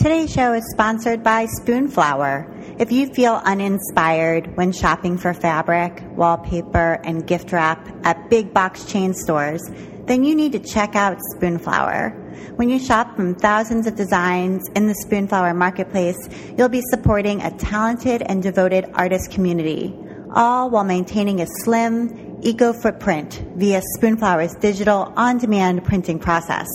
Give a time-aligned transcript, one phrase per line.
[0.00, 2.80] Today's show is sponsored by Spoonflower.
[2.80, 8.86] If you feel uninspired when shopping for fabric, wallpaper, and gift wrap at big box
[8.86, 9.60] chain stores,
[10.06, 12.56] then you need to check out Spoonflower.
[12.56, 17.50] When you shop from thousands of designs in the Spoonflower marketplace, you'll be supporting a
[17.58, 19.94] talented and devoted artist community,
[20.34, 26.68] all while maintaining a slim, eco footprint via Spoonflower's digital on demand printing process.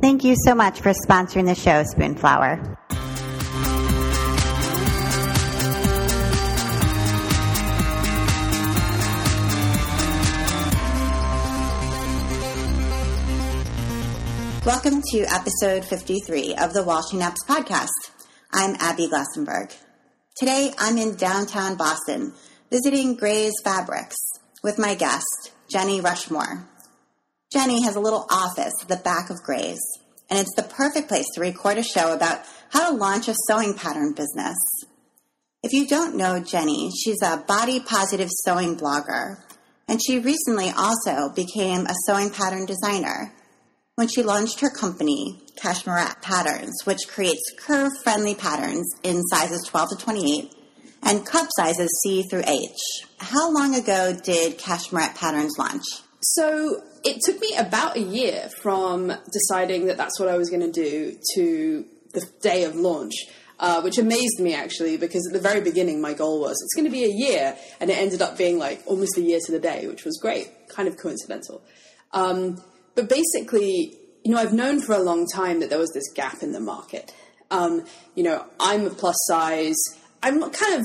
[0.00, 2.76] Thank you so much for sponsoring the show, Spoonflower.
[14.64, 17.88] Welcome to episode 53 of the While She Naps podcast.
[18.52, 19.74] I'm Abby Glassenberg.
[20.36, 22.32] Today I'm in downtown Boston
[22.70, 24.14] visiting Grey's Fabrics
[24.62, 26.64] with my guest, Jenny Rushmore.
[27.52, 29.80] Jenny has a little office at the back of Grey's,
[30.30, 33.74] and it's the perfect place to record a show about how to launch a sewing
[33.74, 34.56] pattern business.
[35.64, 39.42] If you don't know Jenny, she's a body positive sewing blogger,
[39.88, 43.32] and she recently also became a sewing pattern designer
[43.96, 49.90] when she launched her company, Cashmerette Patterns, which creates curve friendly patterns in sizes 12
[49.90, 50.54] to 28
[51.02, 52.78] and cup sizes C through H.
[53.18, 55.84] How long ago did Cashmerette Patterns launch?
[56.22, 60.62] So it took me about a year from deciding that that's what I was going
[60.62, 61.84] to do to
[62.14, 63.14] the day of launch.
[63.58, 66.86] Uh, which amazed me actually because at the very beginning my goal was it's going
[66.86, 69.60] to be a year and it ended up being like almost a year to the
[69.60, 71.62] day which was great kind of coincidental
[72.12, 72.60] um,
[72.94, 76.42] but basically, you know, I've known for a long time that there was this gap
[76.42, 77.14] in the market.
[77.50, 77.84] Um,
[78.14, 79.76] you know, I'm a plus size.
[80.22, 80.82] I'm kind of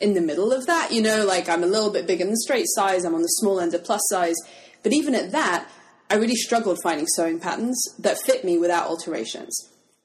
[0.00, 2.36] in the middle of that, you know, like I'm a little bit big in the
[2.36, 4.36] straight size, I'm on the small end of plus size.
[4.82, 5.68] But even at that,
[6.10, 9.54] I really struggled finding sewing patterns that fit me without alterations.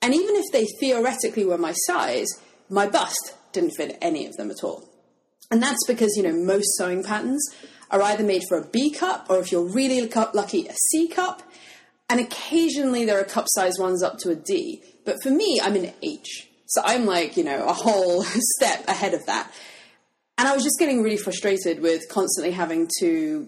[0.01, 2.27] And even if they theoretically were my size,
[2.69, 4.89] my bust didn't fit any of them at all.
[5.51, 7.47] And that's because, you know, most sewing patterns
[7.91, 11.43] are either made for a B cup or if you're really lucky, a C cup.
[12.09, 14.83] And occasionally there are cup size ones up to a D.
[15.05, 16.47] But for me, I'm an H.
[16.67, 18.23] So I'm like, you know, a whole
[18.57, 19.51] step ahead of that.
[20.37, 23.47] And I was just getting really frustrated with constantly having to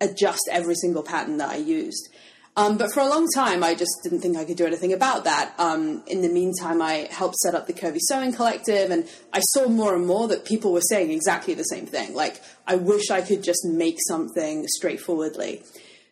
[0.00, 2.08] adjust every single pattern that I used.
[2.56, 5.24] Um, but for a long time, I just didn't think I could do anything about
[5.24, 5.54] that.
[5.58, 9.68] Um, in the meantime, I helped set up the Curvy Sewing Collective, and I saw
[9.68, 12.14] more and more that people were saying exactly the same thing.
[12.14, 15.64] Like, I wish I could just make something straightforwardly.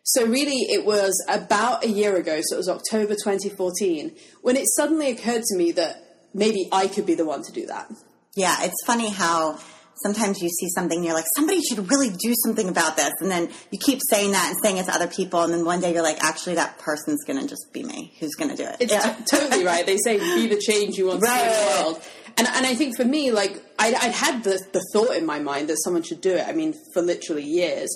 [0.03, 4.11] So, really, it was about a year ago, so it was October 2014,
[4.41, 6.03] when it suddenly occurred to me that
[6.33, 7.89] maybe I could be the one to do that.
[8.35, 9.59] Yeah, it's funny how
[10.03, 13.11] sometimes you see something and you're like, somebody should really do something about this.
[13.19, 15.41] And then you keep saying that and saying it to other people.
[15.41, 18.35] And then one day you're like, actually, that person's going to just be me who's
[18.35, 18.77] going to do it.
[18.81, 19.13] It's yeah.
[19.13, 19.85] t- totally right.
[19.85, 21.43] They say be the change you want right.
[21.43, 22.03] to see in the world.
[22.37, 25.39] And, and I think for me, like, I'd, I'd had the, the thought in my
[25.39, 26.47] mind that someone should do it.
[26.47, 27.89] I mean, for literally years.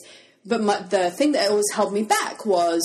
[0.45, 2.81] But my, the thing that always held me back was,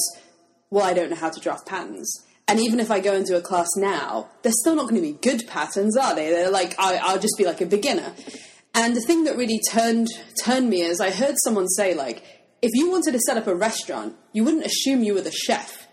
[0.70, 2.10] well, I don't know how to draft patterns.
[2.48, 5.12] And even if I go into a class now, they're still not going to be
[5.12, 6.30] good patterns, are they?
[6.30, 8.12] They're like, I, I'll just be like a beginner.
[8.74, 10.08] And the thing that really turned
[10.42, 12.24] turned me is I heard someone say like,
[12.62, 15.88] if you wanted to set up a restaurant, you wouldn't assume you were the chef.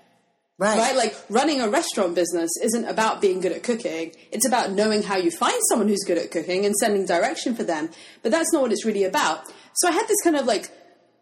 [0.57, 0.78] Right.
[0.78, 0.95] right.
[0.95, 4.12] Like running a restaurant business isn't about being good at cooking.
[4.31, 7.63] It's about knowing how you find someone who's good at cooking and sending direction for
[7.63, 7.90] them.
[8.23, 9.46] But that's not what it's really about.
[9.75, 10.69] So I had this kind of like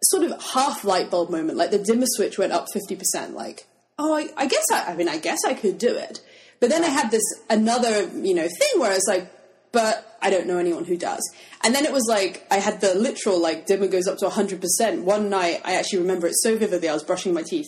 [0.04, 3.34] sort of half light bulb moment, like the dimmer switch went up 50%.
[3.34, 3.68] Like,
[4.00, 6.20] oh, I, I guess I, I mean, I guess I could do it.
[6.60, 9.32] But then I had this another, you know, thing where it's like,
[9.78, 11.22] but I don't know anyone who does.
[11.64, 15.04] And then it was like I had the literal like dimmer goes up to 100%.
[15.04, 16.90] One night I actually remember it so vividly.
[16.90, 17.68] I was brushing my teeth.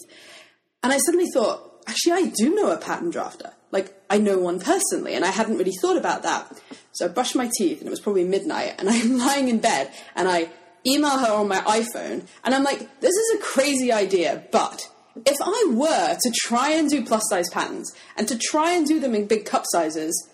[0.81, 3.53] And I suddenly thought, actually I do know a pattern drafter.
[3.69, 6.59] Like I know one personally and I hadn't really thought about that.
[6.93, 9.93] So I brushed my teeth and it was probably midnight and I'm lying in bed
[10.15, 10.49] and I
[10.87, 14.81] email her on my iPhone and I'm like, this is a crazy idea, but
[15.27, 18.99] if I were to try and do plus size patterns and to try and do
[18.99, 20.28] them in big cup sizes,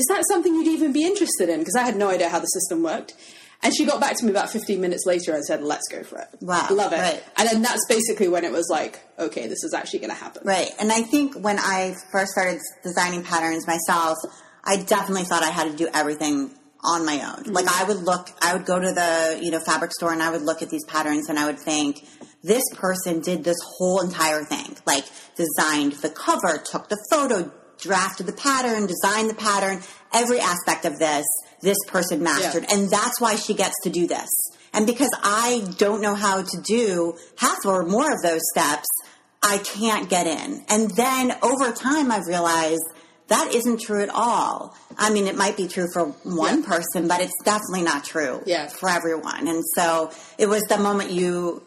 [0.00, 1.58] is that something you'd even be interested in?
[1.58, 3.14] Because I had no idea how the system worked.
[3.62, 6.18] And she got back to me about 15 minutes later and said, let's go for
[6.18, 6.28] it.
[6.40, 6.66] Wow.
[6.70, 6.98] Love it.
[6.98, 7.22] Right.
[7.36, 10.42] And then that's basically when it was like, okay, this is actually going to happen.
[10.46, 10.70] Right.
[10.80, 14.16] And I think when I first started designing patterns myself,
[14.64, 16.52] I definitely thought I had to do everything
[16.82, 17.44] on my own.
[17.44, 17.52] Mm-hmm.
[17.52, 20.30] Like I would look, I would go to the, you know, fabric store and I
[20.30, 22.02] would look at these patterns and I would think,
[22.42, 25.04] this person did this whole entire thing, like
[25.36, 29.80] designed the cover, took the photo, drafted the pattern, designed the pattern,
[30.12, 31.26] every aspect of this,
[31.62, 32.64] this person mastered.
[32.68, 32.76] Yeah.
[32.76, 34.28] And that's why she gets to do this.
[34.72, 38.88] And because I don't know how to do half or more of those steps,
[39.42, 40.64] I can't get in.
[40.68, 42.82] And then over time, I've realized
[43.28, 44.76] that isn't true at all.
[44.98, 46.66] I mean, it might be true for one Yeah.
[46.68, 48.68] person, but it's definitely not true Yeah.
[48.68, 49.46] for everyone.
[49.48, 51.62] And so it was the moment you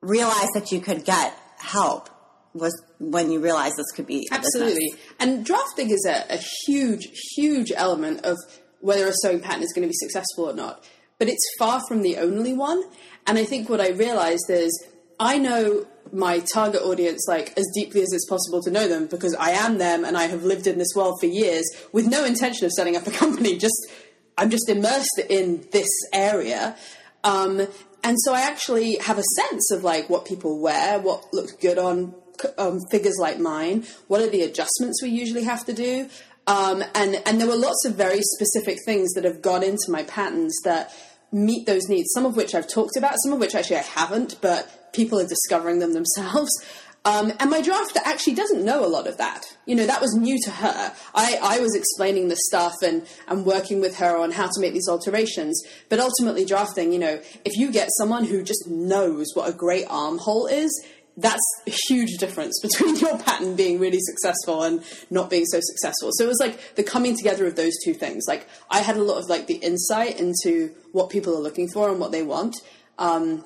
[0.00, 2.10] realized that you could get help
[2.54, 4.26] was when you realized this could be.
[4.30, 4.94] Absolutely.
[5.18, 8.36] And drafting is a, a huge, huge element of
[8.80, 10.84] whether a sewing pattern is going to be successful or not.
[11.18, 12.82] But it's far from the only one.
[13.26, 14.86] And I think what I realized is
[15.18, 19.34] I know my target audience like as deeply as it's possible to know them because
[19.34, 22.66] I am them and I have lived in this world for years with no intention
[22.66, 23.58] of setting up a company.
[23.58, 23.88] Just
[24.36, 26.76] I'm just immersed in this area.
[27.22, 27.66] Um,
[28.02, 31.78] and so I actually have a sense of like what people wear, what looks good
[31.78, 32.14] on
[32.58, 36.08] um, figures like mine, what are the adjustments we usually have to do.
[36.46, 40.02] Um, and, and there were lots of very specific things that have gone into my
[40.02, 40.92] patterns that
[41.32, 44.36] meet those needs, some of which I've talked about, some of which actually I haven't,
[44.40, 46.50] but people are discovering them themselves.
[47.06, 49.44] Um, and my drafter actually doesn't know a lot of that.
[49.66, 50.94] You know, that was new to her.
[51.14, 54.72] I, I was explaining the stuff and, and working with her on how to make
[54.72, 55.62] these alterations.
[55.90, 59.84] But ultimately, drafting, you know, if you get someone who just knows what a great
[59.90, 60.72] armhole is,
[61.16, 66.10] that's a huge difference between your pattern being really successful and not being so successful.
[66.12, 68.24] So it was like the coming together of those two things.
[68.26, 71.90] Like I had a lot of like the insight into what people are looking for
[71.90, 72.56] and what they want,
[72.98, 73.44] um,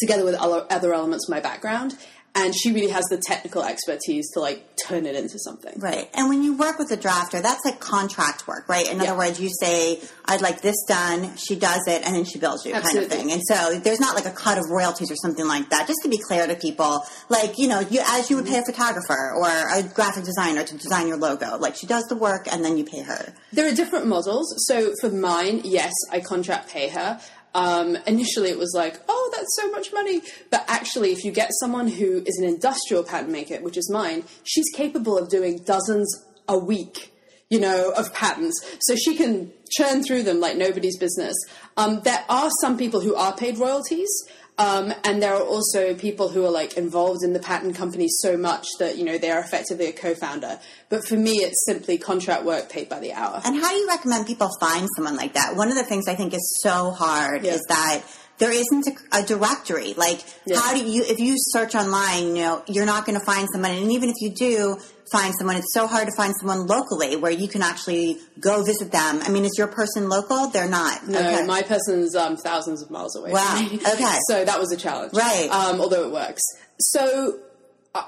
[0.00, 1.96] together with other other elements of my background.
[2.34, 5.78] And she really has the technical expertise to like turn it into something.
[5.78, 6.08] Right.
[6.14, 8.90] And when you work with a drafter, that's like contract work, right?
[8.90, 9.10] In Yeah.
[9.10, 12.64] other words, you say, I'd like this done, she does it, and then she bills
[12.64, 13.32] you kind of thing.
[13.32, 15.86] And so there's not like a cut of royalties or something like that.
[15.86, 18.64] Just to be clear to people, like, you know, you as you would pay a
[18.64, 21.58] photographer or a graphic designer to design your logo.
[21.58, 23.34] Like she does the work and then you pay her.
[23.52, 24.54] There are different models.
[24.68, 27.20] So for mine, yes, I contract pay her.
[27.54, 30.22] Um, initially, it was like, oh, that's so much money.
[30.50, 34.24] But actually, if you get someone who is an industrial pattern maker, which is mine,
[34.44, 37.12] she's capable of doing dozens a week,
[37.50, 38.58] you know, of patterns.
[38.80, 41.34] So she can churn through them like nobody's business.
[41.76, 44.10] Um, there are some people who are paid royalties.
[44.58, 48.36] Um, and there are also people who are like involved in the patent company so
[48.36, 50.60] much that you know they are effectively a co-founder.
[50.90, 53.40] But for me, it's simply contract work paid by the hour.
[53.44, 55.56] And how do you recommend people find someone like that?
[55.56, 57.54] One of the things I think is so hard Yeah.
[57.54, 58.02] is that
[58.38, 59.94] there isn't a, a directory.
[59.94, 60.58] Like, Yeah.
[60.58, 63.70] how do you, if you search online, you know, you're not going to find someone.
[63.70, 64.78] And even if you do
[65.12, 68.90] find someone, it's so hard to find someone locally where you can actually go visit
[68.90, 69.20] them.
[69.22, 70.48] I mean, is your person local?
[70.48, 71.06] They're not.
[71.06, 71.46] No, Okay.
[71.46, 73.30] my person's um, thousands of miles away.
[73.32, 73.60] Wow.
[73.62, 74.18] Okay.
[74.28, 75.48] So that was a challenge, Right.
[75.50, 76.40] Um, although it works.
[76.80, 77.38] So,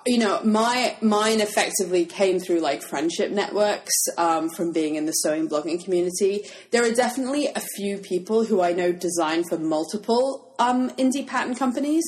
[0.06, 5.12] you know, my mine effectively came through like friendship networks um, from being in the
[5.12, 6.44] sewing blogging community.
[6.70, 11.58] There are definitely a few people who I know design for multiple um, indie patent
[11.58, 12.04] companies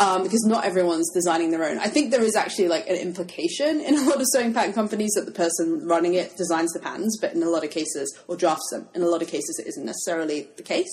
[0.00, 1.78] um, because not everyone's designing their own.
[1.78, 5.12] I think there is actually like an implication in a lot of sewing patent companies
[5.12, 8.36] that the person running it designs the patterns, but in a lot of cases, or
[8.36, 8.88] drafts them.
[8.94, 10.90] In a lot of cases, it isn't necessarily the case.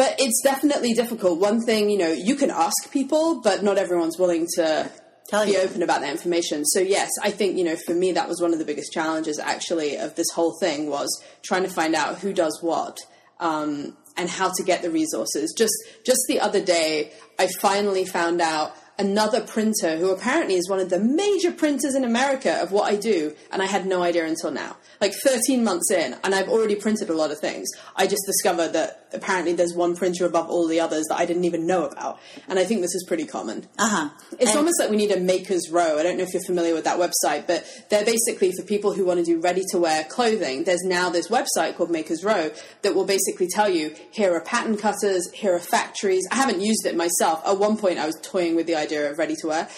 [0.00, 1.40] But it's definitely difficult.
[1.40, 4.90] One thing, you know, you can ask people, but not everyone's willing to
[5.28, 5.58] Tell be you.
[5.58, 6.64] open about that information.
[6.64, 9.38] So yes, I think, you know, for me that was one of the biggest challenges
[9.38, 12.96] actually of this whole thing was trying to find out who does what.
[13.40, 15.54] Um, and how to get the resources.
[15.56, 20.78] Just just the other day, I finally found out another printer who apparently is one
[20.78, 24.26] of the major printers in America of what I do, and I had no idea
[24.26, 24.76] until now.
[25.00, 27.68] Like 13 months in, and I've already printed a lot of things.
[27.96, 31.44] I just discovered that apparently there's one printer above all the others that I didn't
[31.44, 33.66] even know about, and I think this is pretty common.
[33.78, 34.10] Uh huh.
[34.38, 35.98] It's almost like we need a maker's row.
[35.98, 39.06] I don't know if you're familiar with that website, but they're basically for people who
[39.06, 40.64] want to do ready to wear clothing.
[40.64, 42.50] There's now this website called Maker's Row
[42.82, 46.26] that will basically tell you here are pattern cutters, here are factories.
[46.30, 47.42] I haven't used it myself.
[47.46, 49.68] At one point, I was toying with the idea of ready to wear.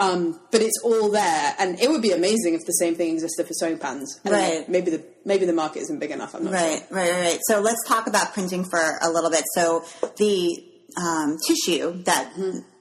[0.00, 3.48] Um, but it's all there, and it would be amazing if the same thing existed
[3.48, 4.20] for sewing patterns.
[4.24, 4.68] I don't know, Right.
[4.68, 6.34] maybe the maybe the market isn't big enough.
[6.36, 6.96] I'm not Right, sure.
[6.96, 7.38] right, right, right.
[7.48, 9.42] So let's talk about printing for a little bit.
[9.56, 9.84] So
[10.18, 10.64] the
[10.96, 12.32] um, tissue that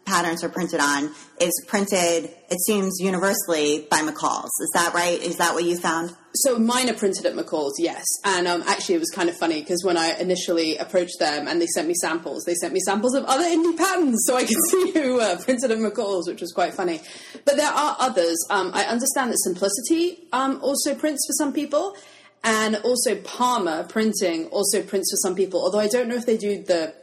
[0.08, 4.52] patterns are printed on is printed, it seems, universally by McCall's.
[4.62, 5.22] Is that right?
[5.22, 6.16] Is that what you found?
[6.34, 8.06] So mine are printed at McCall's, yes.
[8.24, 11.62] And um, actually, it was kind of funny because when I initially approached them and
[11.62, 14.58] they sent me samples, they sent me samples of other indie patterns so I could
[14.72, 17.02] see who were printed at McCall's, which was quite funny.
[17.46, 18.38] But there are others.
[18.50, 21.96] Um, I understand that Simplicity um, also prints for some people,
[22.44, 25.62] and also Palmer printing also prints for some people.
[25.62, 26.94] Although I don't know if they do the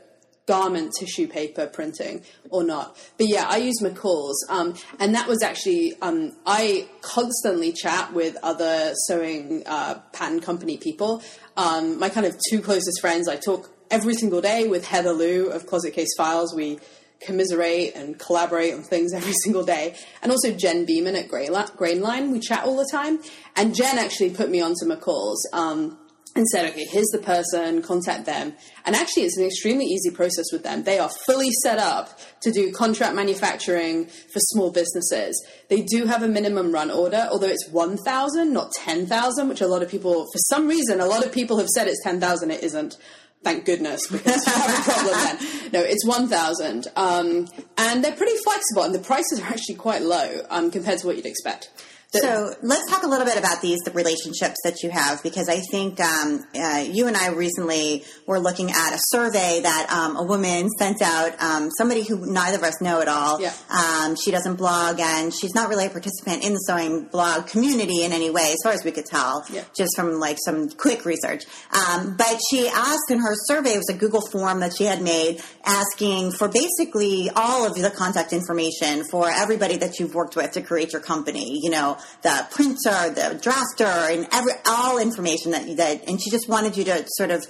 [0.47, 2.97] garment tissue paper printing or not.
[3.17, 8.37] But yeah, I use McCall's, um, and that was actually um, I constantly chat with
[8.43, 11.23] other sewing uh, pattern company people.
[11.57, 15.51] Um, my kind of two closest friends, I talk every single day with Heather Lou
[15.51, 16.55] of Closet Case Files.
[16.55, 16.79] We
[17.21, 19.97] commiserate and collaborate on things every single day.
[20.23, 23.21] And also Jen Beeman at Grainline, we chat all the time.
[23.57, 25.49] And Jen actually put me onto McCall's.
[25.53, 25.99] Um,
[26.37, 28.55] and said, okay, here's the person, contact them.
[28.85, 30.83] And actually, it's an extremely easy process with them.
[30.83, 35.41] They are fully set up to do contract manufacturing for small businesses.
[35.69, 39.83] They do have a minimum run order, although it's 1,000, not 10,000, which a lot
[39.83, 42.51] of people, for some reason, a lot of people have said it's 10,000.
[42.51, 42.97] It isn't.
[43.45, 45.73] Thank goodness, because you have a problem then.
[45.73, 46.89] No, it's 1,000.
[46.97, 47.47] Um,
[47.79, 51.17] and they're pretty flexible, and the prices are actually quite low um, compared to what
[51.17, 51.71] you'd expect
[52.21, 55.61] so let's talk a little bit about these the relationships that you have because I
[55.71, 60.23] think um, uh, you and I recently were looking at a survey that um, a
[60.23, 61.41] woman sent out.
[61.41, 63.41] Um, somebody who neither of us know at all.
[63.41, 63.53] Yeah.
[63.71, 68.05] Um, she doesn't blog and she's not really a participant in the sewing blog community
[68.05, 69.65] in any way, as far as we could tell, yeah.
[69.77, 71.45] just from like some quick research.
[71.73, 75.03] Um, but she asked in her survey, it was a Google form that she had
[75.03, 80.53] made, asking for basically all of the contact information for everybody that you've worked with
[80.53, 81.61] to create your company.
[81.63, 86.09] You know the printer, the drafter, and every all information that that.
[86.09, 87.45] And she just wanted you to sort of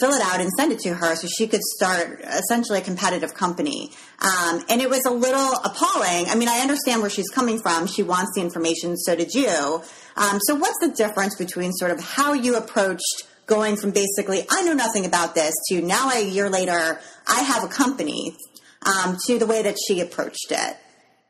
[0.00, 3.34] fill it out and send it to her so she could start essentially a competitive
[3.34, 3.90] company.
[4.20, 6.26] Um, and it was a little appalling.
[6.28, 7.86] I mean, I understand where she's coming from.
[7.86, 9.82] She wants the information, so did you.
[10.16, 14.62] Um, so, what's the difference between sort of how you approached going from basically, I
[14.62, 18.36] know nothing about this, to now a year later, I have a company,
[18.84, 20.76] um, to the way that she approached it?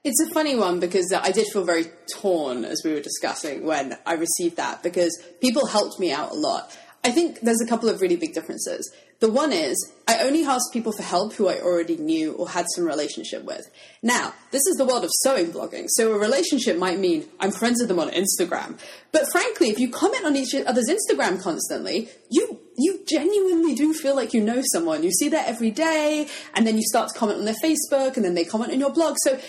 [0.06, 3.98] It's a funny one because I did feel very torn as we were discussing when
[4.06, 6.78] I received that because people helped me out a lot.
[7.02, 8.88] I think there's a couple of really big differences.
[9.18, 12.66] The one is I only asked people for help who I already knew or had
[12.74, 13.68] some relationship with.
[14.02, 17.80] Now, this is the world of sewing blogging, so a relationship might mean I'm friends
[17.80, 18.78] with them on Instagram.
[19.12, 24.14] But frankly, if you comment on each other's Instagram constantly, you you genuinely do feel
[24.14, 25.02] like you know someone.
[25.02, 28.24] You see that every day, and then you start to comment on their Facebook, and
[28.24, 29.16] then they comment on your blog.
[29.24, 29.40] So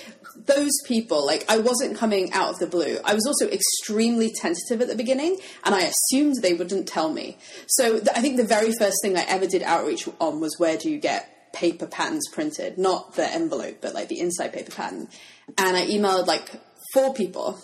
[0.46, 2.98] those people, like I wasn't coming out of the blue.
[3.04, 7.38] I was also extremely tentative at the beginning, and I assumed they wouldn't tell me.
[7.68, 10.78] So th- I think the very first thing I ever did outreach on was where
[10.78, 15.08] do you get paper patterns printed, not the envelope, but like the inside paper pattern.
[15.58, 16.50] And I emailed like
[16.94, 17.60] four people.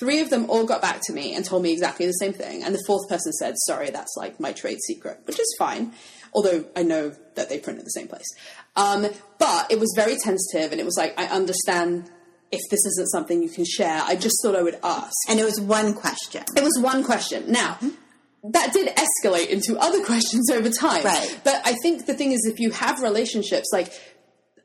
[0.00, 2.64] Three of them all got back to me and told me exactly the same thing.
[2.64, 5.92] And the fourth person said, sorry, that's like my trade secret, which is fine.
[6.34, 8.26] Although I know that they print at the same place.
[8.76, 9.06] Um,
[9.38, 12.10] but it was very tentative, and it was like, I understand
[12.50, 14.02] if this isn't something you can share.
[14.04, 15.12] I just thought I would ask.
[15.28, 16.44] And it was one question.
[16.54, 17.50] It was one question.
[17.50, 17.78] Now,
[18.44, 21.04] that did escalate into other questions over time.
[21.04, 21.40] Right.
[21.44, 23.92] But I think the thing is, if you have relationships, like,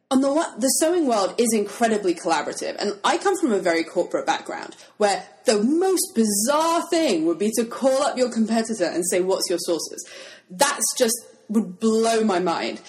[0.09, 3.83] on the one, the sewing world is incredibly collaborative, and I come from a very
[3.83, 9.03] corporate background where the most bizarre thing would be to call up your competitor and
[9.09, 10.07] say, "What's your sources?"
[10.49, 11.13] That's just
[11.49, 12.81] would blow my mind.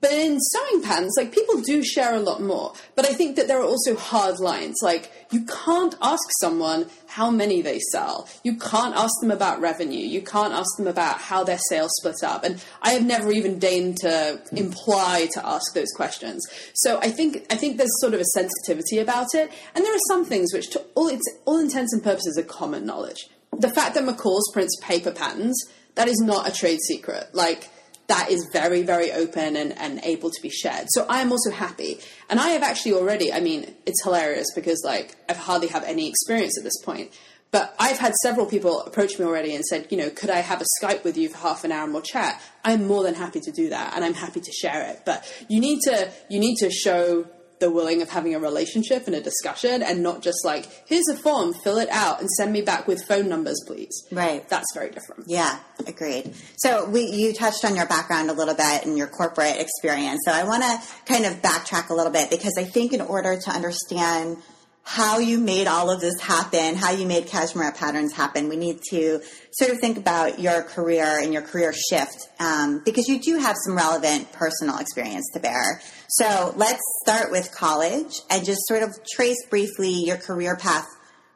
[0.00, 2.72] But in sewing patterns, like people do share a lot more.
[2.96, 4.78] But I think that there are also hard lines.
[4.82, 8.28] Like you can't ask someone how many they sell.
[8.42, 10.04] You can't ask them about revenue.
[10.04, 12.42] You can't ask them about how their sales split up.
[12.42, 16.44] And I have never even deigned to imply to ask those questions.
[16.74, 19.52] So I think I think there's sort of a sensitivity about it.
[19.76, 22.86] And there are some things which, to all its all intents and purposes, are common
[22.86, 23.28] knowledge.
[23.56, 25.56] The fact that McCall's prints paper patterns
[25.96, 27.34] that is not a trade secret.
[27.34, 27.68] Like
[28.08, 30.86] that is very, very open and, and able to be shared.
[30.90, 31.98] So I am also happy.
[32.30, 36.08] And I have actually already, I mean, it's hilarious because like I've hardly have any
[36.08, 37.10] experience at this point.
[37.52, 40.60] But I've had several people approach me already and said, you know, could I have
[40.60, 42.40] a Skype with you for half an hour and we'll chat?
[42.64, 45.02] I'm more than happy to do that and I'm happy to share it.
[45.06, 47.26] But you need to you need to show
[47.58, 51.16] the willing of having a relationship and a discussion and not just like here's a
[51.16, 54.06] form fill it out and send me back with phone numbers please.
[54.12, 54.48] Right.
[54.48, 55.24] That's very different.
[55.26, 56.34] Yeah agreed.
[56.58, 60.20] So we you touched on your background a little bit and your corporate experience.
[60.24, 63.38] So i want to kind of backtrack a little bit because i think in order
[63.38, 64.36] to understand
[64.88, 68.48] how you made all of this happen, how you made Cashmerette Patterns happen.
[68.48, 73.08] We need to sort of think about your career and your career shift um, because
[73.08, 75.82] you do have some relevant personal experience to bear.
[76.08, 80.86] So let's start with college and just sort of trace briefly your career path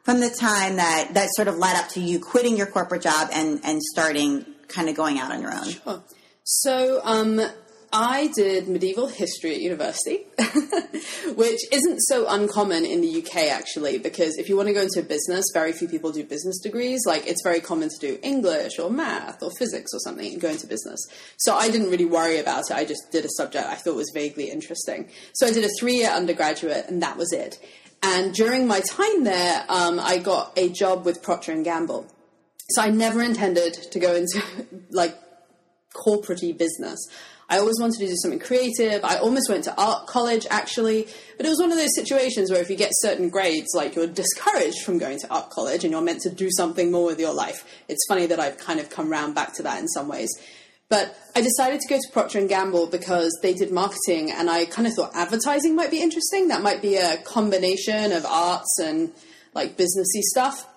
[0.03, 3.29] from the time that that sort of led up to you quitting your corporate job
[3.33, 5.69] and and starting kind of going out on your own.
[5.69, 6.03] Sure.
[6.43, 7.41] So um,
[7.93, 10.25] I did medieval history at university,
[11.35, 15.01] which isn't so uncommon in the UK actually, because if you want to go into
[15.01, 17.01] business, very few people do business degrees.
[17.05, 20.49] Like it's very common to do English or math or physics or something and go
[20.49, 21.05] into business.
[21.37, 22.77] So I didn't really worry about it.
[22.77, 25.09] I just did a subject I thought was vaguely interesting.
[25.33, 27.59] So I did a three year undergraduate and that was it.
[28.03, 32.07] And during my time there, um, I got a job with Procter and Gamble.
[32.69, 34.41] So I never intended to go into
[34.91, 35.17] like
[35.93, 36.99] corporate business.
[37.51, 39.03] I always wanted to do something creative.
[39.03, 41.05] I almost went to art college actually,
[41.35, 44.07] but it was one of those situations where if you get certain grades, like you're
[44.07, 47.33] discouraged from going to art college and you're meant to do something more with your
[47.33, 47.65] life.
[47.89, 50.29] It's funny that I've kind of come round back to that in some ways.
[50.87, 54.65] But I decided to go to Procter and Gamble because they did marketing, and I
[54.65, 56.49] kind of thought advertising might be interesting.
[56.49, 59.11] That might be a combination of arts and
[59.53, 60.67] like businessy stuff.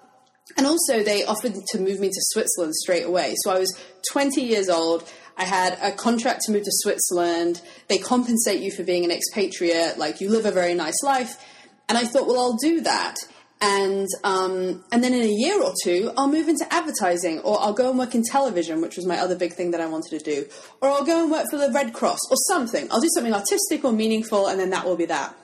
[0.57, 3.35] And also, they offered to move me to Switzerland straight away.
[3.43, 3.77] So I was
[4.13, 5.03] 20 years old.
[5.37, 7.61] I had a contract to move to Switzerland.
[7.89, 11.45] They compensate you for being an expatriate, like you live a very nice life.
[11.89, 13.17] And I thought, well, I'll do that.
[13.61, 17.73] And um, and then in a year or two, I'll move into advertising, or I'll
[17.73, 20.25] go and work in television, which was my other big thing that I wanted to
[20.25, 20.47] do,
[20.83, 22.89] or I'll go and work for the Red Cross or something.
[22.91, 25.35] I'll do something artistic or meaningful, and then that will be that.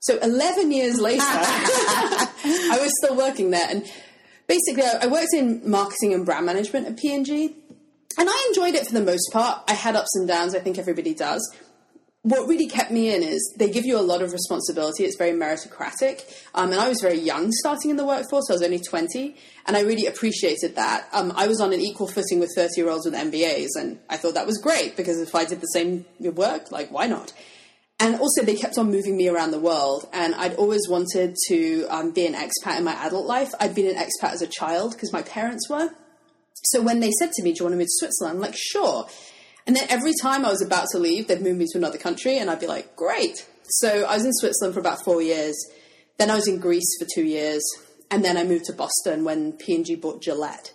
[0.00, 3.84] So 11 years later, I was still working there, and
[4.48, 7.56] basically, I worked in marketing and brand management at P&G, and
[8.18, 9.62] I enjoyed it for the most part.
[9.68, 11.54] I had ups and downs, I think everybody does.
[12.22, 15.04] What really kept me in is they give you a lot of responsibility.
[15.04, 16.24] It's very meritocratic.
[16.54, 18.50] Um, and I was very young starting in the workforce.
[18.50, 19.36] I was only 20.
[19.66, 21.08] And I really appreciated that.
[21.12, 23.68] Um, I was on an equal footing with 30 year olds with MBAs.
[23.78, 27.06] And I thought that was great because if I did the same work, like, why
[27.06, 27.32] not?
[27.98, 31.86] and also they kept on moving me around the world and i'd always wanted to
[31.88, 34.92] um, be an expat in my adult life i'd been an expat as a child
[34.92, 35.90] because my parents were
[36.64, 38.36] so when they said to me do you want to move to switzerland?
[38.36, 39.06] I'm like sure.
[39.66, 42.38] And then every time i was about to leave they'd move me to another country
[42.38, 43.46] and i'd be like great.
[43.64, 45.56] So i was in switzerland for about four years.
[46.18, 47.62] Then i was in greece for two years
[48.10, 50.72] and then i moved to boston when p&g bought gillette.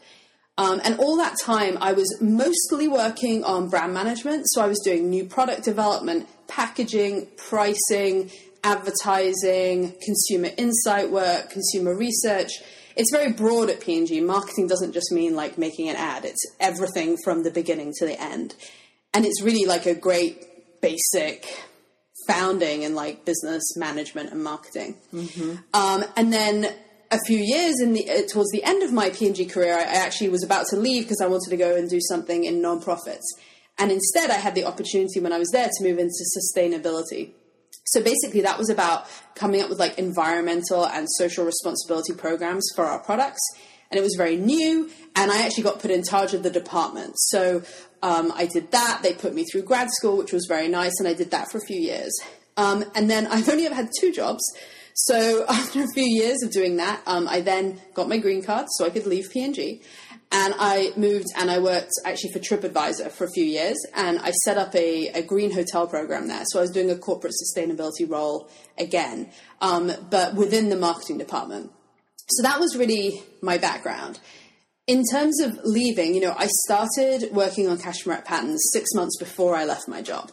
[0.58, 4.46] Um, and all that time, I was mostly working on brand management.
[4.50, 8.30] So I was doing new product development, packaging, pricing,
[8.64, 12.52] advertising, consumer insight work, consumer research.
[12.96, 14.22] It's very broad at P&G.
[14.22, 16.26] Marketing doesn't just mean like making an ad.
[16.26, 18.56] It's everything from the beginning to the end.
[19.14, 21.46] And it's really like a great basic
[22.28, 24.98] founding in like business management and marketing.
[25.14, 25.56] Mm-hmm.
[25.74, 26.74] Um, and then
[27.12, 30.06] a few years in the uh, towards the end of my P&G career, I, I
[30.06, 33.26] actually was about to leave because I wanted to go and do something in nonprofits.
[33.78, 37.32] And instead, I had the opportunity when I was there to move into sustainability.
[37.86, 42.86] So basically, that was about coming up with like environmental and social responsibility programs for
[42.86, 43.42] our products.
[43.90, 47.16] And it was very new, and I actually got put in charge of the department.
[47.18, 47.64] So
[48.02, 49.02] um, I did that.
[49.04, 51.58] They put me through grad school, which was very nice, and I did that for
[51.58, 52.12] a few years.
[52.56, 54.42] Um, and then I've only ever had two jobs.
[54.94, 58.68] So after a few years of doing that, um, I then got my green card
[58.72, 59.82] so I could leave P&G.
[60.34, 63.78] And I moved and I worked actually for TripAdvisor for a few years.
[63.94, 66.44] And I set up a, a green hotel program there.
[66.46, 71.72] So I was doing a corporate sustainability role again, um, but within the marketing department.
[72.30, 74.20] So that was really my background.
[74.88, 79.56] In terms of leaving, you know, I started working on Cashmerette Patterns six months before
[79.56, 80.32] I left my job.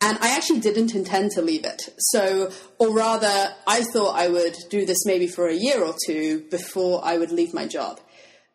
[0.00, 1.94] And I actually didn't intend to leave it.
[1.98, 6.44] So, or rather, I thought I would do this maybe for a year or two
[6.50, 8.00] before I would leave my job.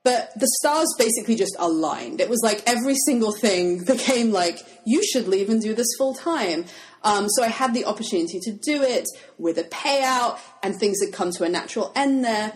[0.04, 2.22] But the stars basically just aligned.
[2.22, 6.16] It was like every single thing became like, you should leave and do this full
[6.16, 6.66] time.
[7.04, 11.14] Um, so I had the opportunity to do it with a payout and things had
[11.14, 12.54] come to a natural end there.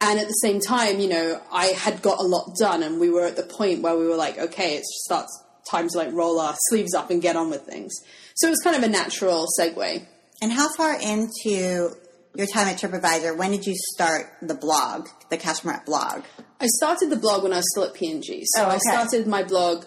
[0.00, 3.10] And at the same time, you know, I had got a lot done and we
[3.10, 6.38] were at the point where we were like, okay, it starts time to like roll
[6.40, 7.94] our sleeves up and get on with things.
[8.34, 10.06] So it was kind of a natural segue.
[10.42, 11.94] And how far into
[12.34, 16.24] your time at TripAdvisor, when did you start the blog, the Cashmerette blog?
[16.60, 18.42] I started the blog when I was still at P&G.
[18.46, 18.74] So oh, okay.
[18.74, 19.84] I started my blog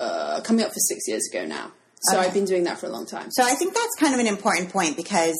[0.00, 1.72] uh, coming up for six years ago now.
[2.02, 2.26] So okay.
[2.26, 3.30] I've been doing that for a long time.
[3.30, 5.36] So I think that's kind of an important point because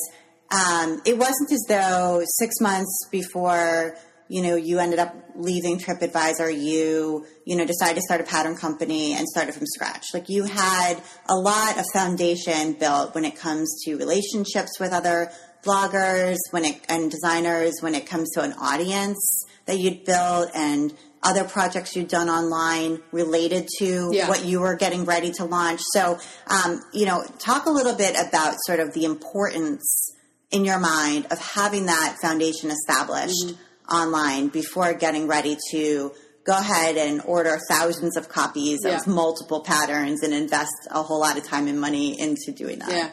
[0.51, 3.95] um, it wasn't as though six months before
[4.27, 8.55] you know, you ended up leaving TripAdvisor, you, you know, decided to start a pattern
[8.55, 10.05] company and started from scratch.
[10.13, 10.95] Like you had
[11.29, 15.31] a lot of foundation built when it comes to relationships with other
[15.65, 19.17] bloggers, when it, and designers, when it comes to an audience
[19.65, 24.29] that you'd built and other projects you'd done online related to yeah.
[24.29, 25.81] what you were getting ready to launch.
[25.93, 30.13] So, um, you know, talk a little bit about sort of the importance
[30.51, 33.47] in your mind of having that foundation established.
[33.47, 36.11] Mm-hmm online before getting ready to
[36.45, 38.97] go ahead and order thousands of copies Yeah.
[38.97, 42.89] of multiple patterns and invest a whole lot of time and money into doing that.
[42.89, 43.09] Yeah.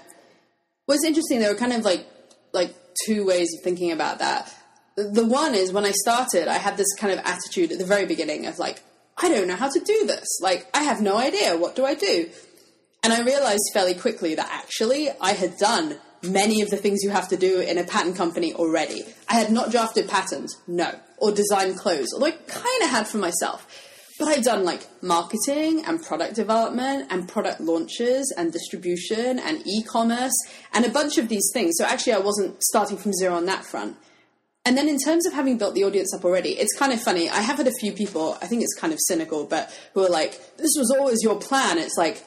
[0.89, 1.41] It's interesting.
[1.41, 2.07] Were kind of like
[2.53, 2.75] like
[3.07, 4.55] two ways of thinking about that.
[4.97, 8.07] The one is when I started, I had this kind of attitude at the very
[8.07, 8.83] beginning of like,
[9.17, 10.27] I don't know how to do this.
[10.41, 11.57] Like, I have no idea.
[11.57, 12.29] What do I do?
[13.03, 17.11] And I realized fairly quickly that actually I had done many of the things you
[17.11, 19.05] have to do in a patent company already.
[19.29, 23.19] I had not drafted patents, no, or designed clothes, although I kind of had for
[23.19, 23.67] myself.
[24.23, 29.83] But I've done like marketing and product development and product launches and distribution and e
[29.83, 30.33] commerce
[30.73, 31.75] and a bunch of these things.
[31.77, 33.97] So actually, I wasn't starting from zero on that front.
[34.65, 37.29] And then in terms of having built the audience up already, it's kind of funny.
[37.29, 40.09] I have had a few people, I think it's kind of cynical, but who are
[40.09, 41.79] like, this was always your plan.
[41.79, 42.25] It's like,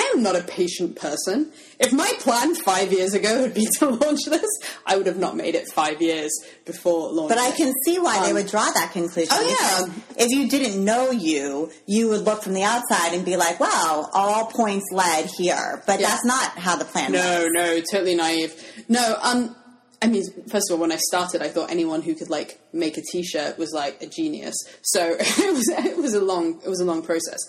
[0.00, 1.50] I am not a patient person.
[1.80, 4.46] If my plan five years ago would be to launch this,
[4.86, 6.30] I would have not made it five years
[6.64, 7.36] before launching.
[7.36, 9.32] But I can see why they Um, would draw that conclusion.
[9.32, 9.44] oh,
[9.86, 10.24] yeah.
[10.24, 14.08] If you didn't know you, you would look from the outside and be like, wow,
[14.12, 15.82] all points led here.
[15.86, 16.08] But Yeah.
[16.10, 18.52] that's not how the plan No, no, totally naive.
[18.88, 19.56] No, um,
[20.00, 22.96] I mean, first of all, when I started, I thought anyone who could like make
[22.98, 24.54] a T-shirt was like a genius.
[24.82, 27.40] So it was it was a long it was a long process.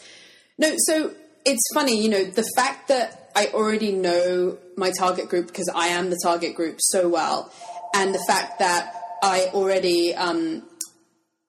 [0.57, 1.11] No, so
[1.49, 5.87] it's funny, you know, the fact that I already know my target group because I
[5.87, 7.51] am the target group so well,
[7.95, 10.63] and the fact that I already um,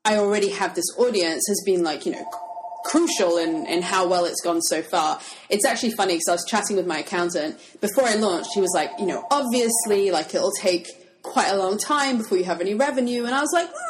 [0.05, 2.25] I already have this audience has been like, you know,
[2.85, 5.21] crucial in, in how well it's gone so far.
[5.51, 8.51] It's actually funny because I was chatting with my accountant before I launched.
[8.55, 10.89] He was like, you know, obviously, like it'll take
[11.23, 13.27] quite a long time before you have any revenue.
[13.27, 13.90] And I was like, "Mm,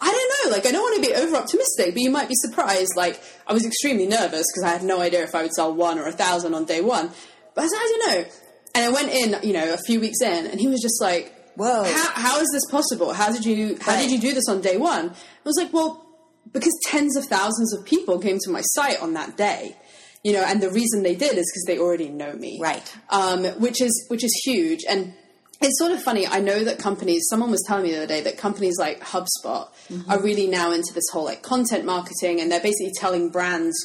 [0.00, 0.56] I don't know.
[0.56, 2.92] Like, I don't want to be over optimistic, but you might be surprised.
[2.96, 5.98] Like, I was extremely nervous because I had no idea if I would sell one
[5.98, 7.10] or a thousand on day one.
[7.54, 8.30] But I said, I don't know.
[8.74, 11.34] And I went in, you know, a few weeks in, and he was just like,
[11.56, 11.84] Whoa.
[11.84, 13.12] how, how is this possible?
[13.12, 14.02] How did you how Right.
[14.02, 15.10] did you do this on day one?
[15.10, 16.06] I was like, well,
[16.52, 19.76] because tens of thousands of people came to my site on that day,
[20.24, 22.96] you know, and the reason they did is because they already know me, Right.
[23.10, 25.12] Um, which is which is huge, and
[25.60, 26.26] it's sort of funny.
[26.26, 27.26] I know that companies.
[27.28, 30.24] Someone was telling me the other day that companies like HubSpot are mm-hmm.
[30.24, 33.76] really now into this whole like content marketing, and they're basically telling brands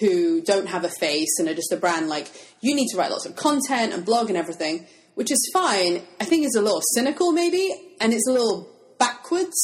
[0.00, 3.10] who don't have a face and are just a brand like you need to write
[3.10, 6.02] lots of content and blog and everything, which is fine.
[6.20, 9.56] I think it's a little cynical maybe, and it's a little backwards.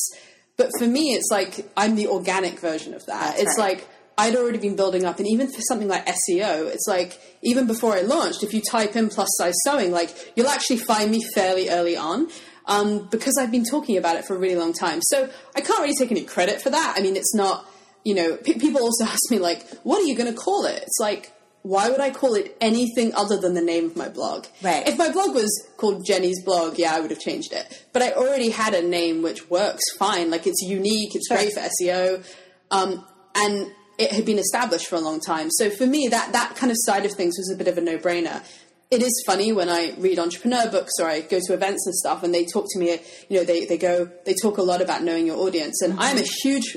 [0.56, 3.36] But for me, it's like I'm the organic version of that.
[3.36, 3.78] That's it's right.
[3.78, 7.66] like I'd already been building up, and even for something like SEO, it's like even
[7.66, 11.22] before I launched, if you type in plus size sewing, like you'll actually find me
[11.34, 12.28] fairly early on.
[12.68, 15.00] Um, because I've been talking about it for a really long time.
[15.00, 16.94] So I can't really take any credit for that.
[16.98, 17.64] I mean, it's not,
[18.04, 20.82] you know, pe people also ask me, like, what are you going to call it?
[20.82, 24.46] It's like, why would I call it anything other than the name of my blog?
[24.62, 24.86] Right.
[24.88, 27.84] If my blog was called Jenny's blog, yeah, I would have changed it.
[27.92, 30.30] But I already had a name which works fine.
[30.30, 32.24] Like it's unique, it's great for SEO,
[32.70, 35.50] um, and it had been established for a long time.
[35.50, 37.80] So for me, that that kind of side of things was a bit of a
[37.80, 38.44] no brainer.
[38.90, 42.22] It is funny when I read entrepreneur books or I go to events and stuff,
[42.22, 42.98] and they talk to me.
[43.28, 46.18] You know, they they go they talk a lot about knowing your audience, and I'm
[46.18, 46.76] a huge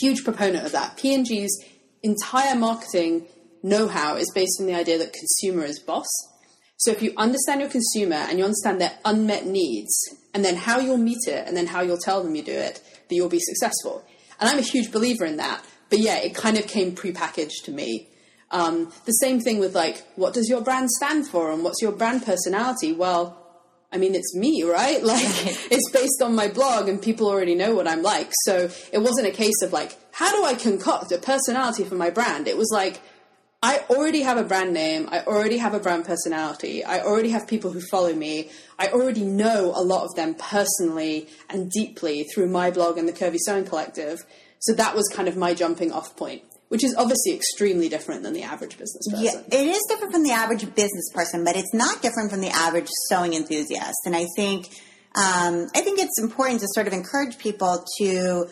[0.00, 0.96] huge proponent of that.
[0.96, 1.62] P&G's
[2.02, 3.26] entire marketing
[3.62, 6.06] know-how is based on the idea that consumer is boss.
[6.76, 9.94] So if you understand your consumer and you understand their unmet needs,
[10.34, 12.82] and then how you'll meet it, and then how you'll tell them you do it,
[13.08, 14.04] that you'll be successful.
[14.40, 15.64] And I'm a huge believer in that.
[15.94, 18.08] But yeah, it kind of came prepackaged to me.
[18.50, 21.92] Um, the same thing with like, what does your brand stand for, and what's your
[21.92, 22.92] brand personality?
[22.92, 23.38] Well,
[23.92, 25.00] I mean, it's me, right?
[25.04, 25.22] Like,
[25.70, 28.32] it's based on my blog, and people already know what I'm like.
[28.42, 32.10] So it wasn't a case of like, how do I concoct a personality for my
[32.10, 32.48] brand?
[32.48, 33.00] It was like,
[33.62, 35.08] I already have a brand name.
[35.12, 36.82] I already have a brand personality.
[36.82, 38.50] I already have people who follow me.
[38.80, 43.12] I already know a lot of them personally and deeply through my blog and the
[43.12, 44.26] Curvy Sewing Collective.
[44.66, 48.32] So that was kind of my jumping off point, which is obviously extremely different than
[48.32, 49.24] the average business person.
[49.24, 52.50] Yeah, it is different from the average business person, but it's not different from the
[52.50, 53.98] average sewing enthusiast.
[54.06, 54.66] And I think,
[55.16, 58.48] um, I think it's important to sort of encourage people to,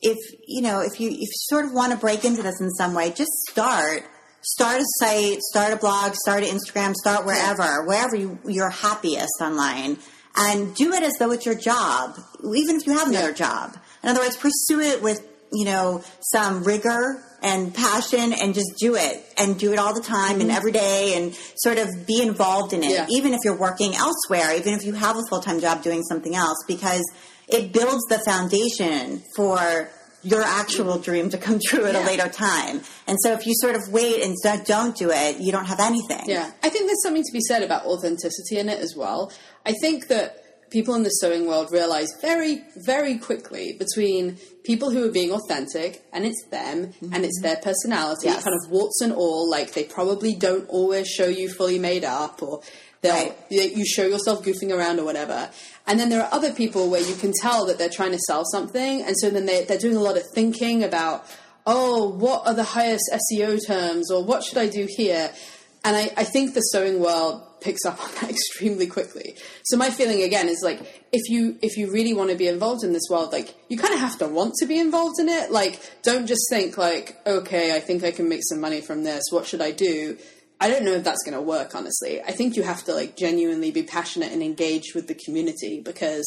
[0.00, 0.16] if
[0.46, 2.94] you know, if you if you sort of want to break into this in some
[2.94, 4.04] way, just start.
[4.40, 9.32] Start a site, start a blog, start an Instagram, start wherever, wherever you, you're happiest
[9.40, 9.98] online,
[10.36, 12.16] and do it as though it's your job,
[12.54, 13.34] even if you have another Yeah.
[13.34, 13.76] job.
[14.02, 18.96] In other words, pursue it with you know some rigor and passion, and just do
[18.96, 20.56] it and do it all the time and mm-hmm.
[20.56, 23.06] every day, and sort of be involved in it, Yeah.
[23.10, 26.34] even if you're working elsewhere, even if you have a full time job doing something
[26.34, 27.04] else, because
[27.46, 29.90] it builds the foundation for
[30.22, 31.02] your actual mm-hmm.
[31.02, 32.80] dream to come true at a later time.
[33.06, 36.24] And so if you sort of wait and don't do it, you don't have anything.
[36.26, 39.32] Yeah, I think there's something to be said about authenticity in it as well.
[39.64, 45.08] I think that people in the sewing world realize very, very quickly between people who
[45.08, 47.12] are being authentic and it's them mm-hmm.
[47.12, 48.44] and it's their personality, yes.
[48.44, 49.48] kind of warts and all.
[49.50, 52.60] Like they probably don't always show you fully made up or
[53.04, 53.34] right.
[53.48, 55.50] you show yourself goofing around or whatever.
[55.86, 58.44] And then there are other people where you can tell that they're trying to sell
[58.44, 61.24] something, and so then they, they're doing a lot of thinking about,
[61.66, 65.30] oh, what are the highest SEO terms or what should I do here?
[65.84, 69.36] And I, I think the sewing world picks up on that extremely quickly.
[69.64, 70.80] So my feeling again is like
[71.12, 73.94] if you if you really want to be involved in this world, like you kind
[73.94, 75.50] of have to want to be involved in it.
[75.50, 79.22] Like don't just think like okay, I think I can make some money from this.
[79.30, 80.16] What should I do?
[80.60, 82.20] I don't know if that's going to work honestly.
[82.20, 86.26] I think you have to like genuinely be passionate and engaged with the community because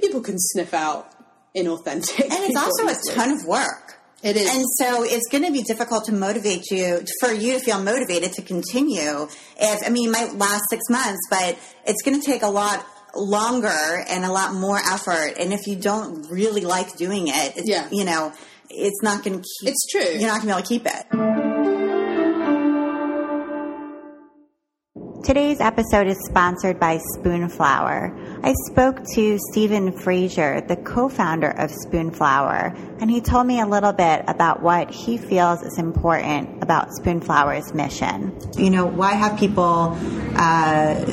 [0.00, 1.12] people can sniff out
[1.54, 2.22] inauthentic.
[2.22, 3.12] And it's also easily.
[3.12, 3.89] a ton of work.
[4.22, 4.54] It is.
[4.54, 8.32] And so it's going to be difficult to motivate you, for you to feel motivated
[8.34, 9.28] to continue.
[9.58, 12.84] If, I mean, it might last six months, but it's going to take a lot
[13.14, 15.34] longer and a lot more effort.
[15.38, 17.88] And if you don't really like doing it, yeah.
[17.90, 18.32] you know,
[18.68, 19.70] it's not going to keep.
[19.70, 20.18] It's true.
[20.18, 21.79] You're not going to be able to keep it.
[25.22, 28.40] Today's episode is sponsored by Spoonflower.
[28.42, 33.92] I spoke to Stephen Fraser, the co-founder of Spoonflower, and he told me a little
[33.92, 38.34] bit about what he feels is important about Spoonflower's mission.
[38.56, 39.98] You know, why have people
[40.36, 41.04] uh,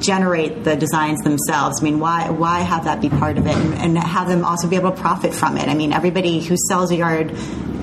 [0.00, 1.80] generate the designs themselves?
[1.80, 4.68] I mean, why why have that be part of it, and, and have them also
[4.68, 5.68] be able to profit from it?
[5.68, 7.34] I mean, everybody who sells a yard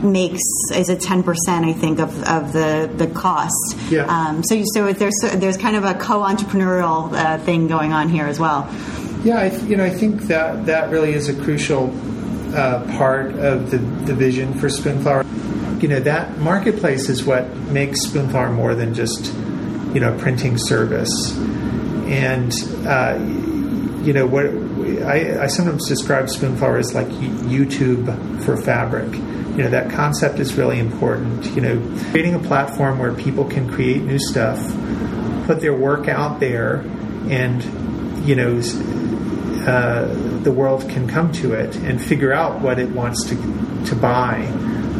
[0.03, 0.41] makes
[0.73, 3.77] is it ten percent I think of, of the the cost.
[3.89, 4.05] Yeah.
[4.05, 8.39] Um, so so there's there's kind of a co-entrepreneurial uh, thing going on here as
[8.39, 8.69] well.
[9.23, 11.93] Yeah, I, you know I think that that really is a crucial
[12.55, 15.81] uh, part of the, the vision for Spoonflower.
[15.81, 19.33] You know that marketplace is what makes Spoonflower more than just
[19.93, 22.53] you know a printing service, and
[22.85, 23.17] uh,
[24.03, 24.47] you know what
[25.05, 28.05] I, I sometimes describe Spoonflower as like YouTube
[28.43, 29.09] for fabric
[29.55, 31.45] you know that concept is really important.
[31.55, 34.59] You know creating a platform where people can create new stuff
[35.45, 36.77] put their work out there
[37.29, 37.63] and
[38.25, 38.59] you know
[39.67, 40.07] uh,
[40.43, 43.35] the world can come to it and figure out what it wants to
[43.85, 44.45] to buy.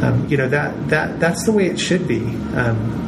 [0.02, 2.20] Um, you know that that that's the way it should be.
[2.54, 3.00] Um,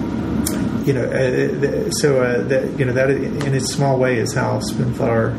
[0.86, 4.60] you know uh, so uh, that you know that in its small way is how
[4.60, 5.34] Spoonflower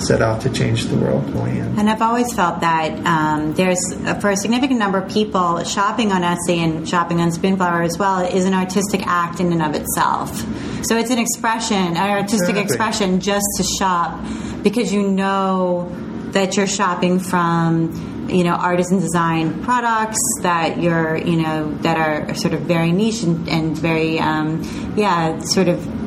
[0.00, 3.78] set out to change the world And I've always felt that um, there's,
[4.20, 8.20] for a significant number of people, shopping on Etsy and shopping on Spoonflower as well
[8.20, 10.36] is an artistic act in and of itself.
[10.84, 12.62] So it's an expression, an artistic exactly.
[12.62, 14.20] expression just to shop
[14.62, 15.90] because you know
[16.32, 22.34] that you're shopping from you know artisan design products that you're you know that are
[22.34, 24.62] sort of very niche and, and very um,
[24.96, 26.03] yeah sort of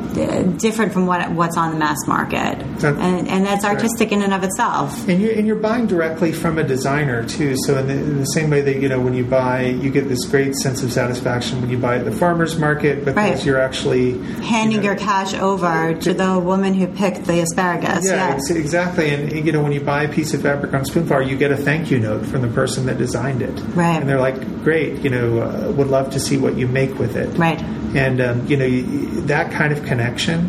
[0.57, 4.17] different from what what's on the mass market, and, and, that's artistic right.
[4.17, 5.07] in and of itself.
[5.07, 7.55] And you're, and you're buying directly from a designer too.
[7.65, 10.09] So in the, in the, same way that you know when you buy, you get
[10.09, 13.45] this great sense of satisfaction when you buy at the farmers market because right.
[13.45, 18.05] you're actually handing you know, your cash over to the woman who picked the asparagus.
[18.05, 19.09] Yeah, exactly.
[19.13, 21.57] And you know when you buy a piece of fabric on Spoonflower, you get a
[21.57, 23.57] thank you note from the person that designed it.
[23.75, 23.99] Right.
[23.99, 25.01] And they're like, great.
[25.03, 27.37] You know, uh, would love to see what you make with it.
[27.37, 27.61] Right.
[27.95, 28.67] And um, you know
[29.27, 30.39] that kind of connection connection,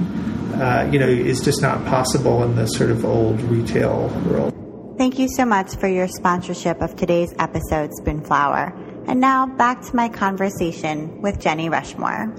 [0.60, 4.54] uh, you know, is just not possible in the sort of old retail world.
[4.96, 8.72] Thank you so much for your sponsorship of today's episode, Spoonflower.
[9.08, 12.34] And now back to my conversation with Jenny Rushmore.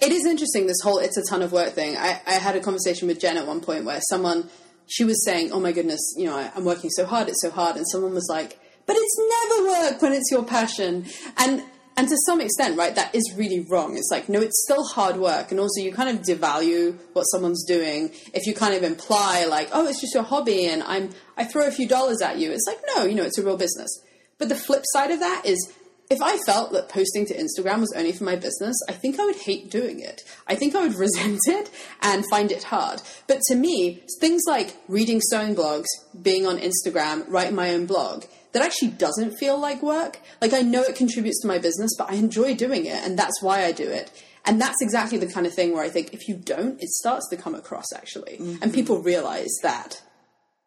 [0.00, 1.96] It is interesting, this whole it's a ton of work thing.
[1.96, 4.50] I, I had a conversation with Jen at one point where someone,
[4.86, 7.50] she was saying, oh my goodness, you know, I, I'm working so hard, it's so
[7.50, 7.76] hard.
[7.76, 11.06] And someone was like, but it's never work when it's your passion.
[11.36, 11.62] And
[11.98, 13.96] and to some extent, right, that is really wrong.
[13.96, 15.50] It's like, no, it's still hard work.
[15.50, 19.70] And also, you kind of devalue what someone's doing if you kind of imply, like,
[19.72, 22.52] oh, it's just your hobby and I'm, I throw a few dollars at you.
[22.52, 23.90] It's like, no, you know, it's a real business.
[24.38, 25.72] But the flip side of that is
[26.08, 29.24] if I felt that posting to Instagram was only for my business, I think I
[29.24, 30.22] would hate doing it.
[30.46, 31.68] I think I would resent it
[32.00, 33.02] and find it hard.
[33.26, 35.88] But to me, things like reading sewing blogs,
[36.22, 40.20] being on Instagram, writing my own blog, that actually doesn't feel like work.
[40.40, 43.42] Like I know it contributes to my business, but I enjoy doing it, and that's
[43.42, 44.10] why I do it.
[44.44, 47.28] And that's exactly the kind of thing where I think if you don't, it starts
[47.28, 48.62] to come across actually, mm-hmm.
[48.62, 50.02] and people realize that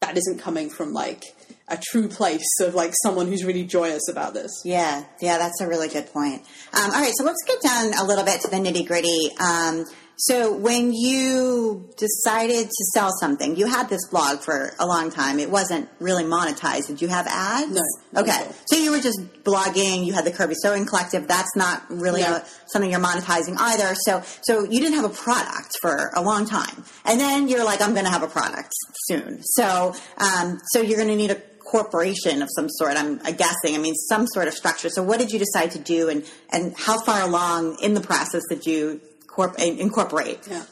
[0.02, 1.36] that isn't coming from like
[1.68, 4.52] a true place of like someone who's really joyous about this.
[4.66, 6.42] Yeah, yeah, that's a really good point.
[6.74, 9.32] Um, all right, so let's get down a little bit to the nitty gritty.
[9.40, 9.86] Um,
[10.26, 15.40] So when you decided to sell something, you had this blog for a long time.
[15.40, 16.88] It wasn't really monetized.
[16.88, 17.72] Did you have ads?
[17.72, 18.32] No, Okay.
[18.32, 18.56] all.
[18.68, 20.06] So you were just blogging.
[20.06, 21.28] You had the Curvy Sewing Collective.
[21.28, 22.36] That's not really No.
[22.36, 23.96] a, something you're monetizing either.
[24.06, 27.82] So so you didn't have a product for a long time, and then you're like,
[27.82, 28.70] I'm going to have a product
[29.08, 29.42] soon.
[29.44, 32.96] So um, so you're going to need a corporation of some sort.
[32.96, 33.74] I'm guessing.
[33.74, 34.90] I mean, some sort of structure.
[34.90, 38.44] So what did you decide to do, and and how far along in the process
[38.50, 39.02] did you
[39.48, 40.40] corp- incorporate?
[40.50, 40.64] Yeah.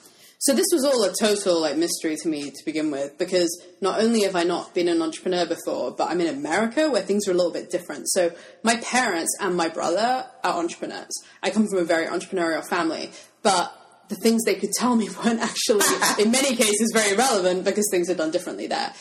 [0.42, 4.00] So this was all a total like mystery to me to begin with because not
[4.02, 7.32] only have I not been an entrepreneur before, but I'm in America where things are
[7.32, 8.10] a little bit different.
[8.10, 8.32] So
[8.64, 11.12] my parents and my brother are entrepreneurs.
[11.44, 13.12] I come from a very entrepreneurial family,
[13.44, 13.76] but
[14.08, 15.86] the things they could tell me weren't actually
[16.18, 18.94] in many cases very relevant because things are done differently there.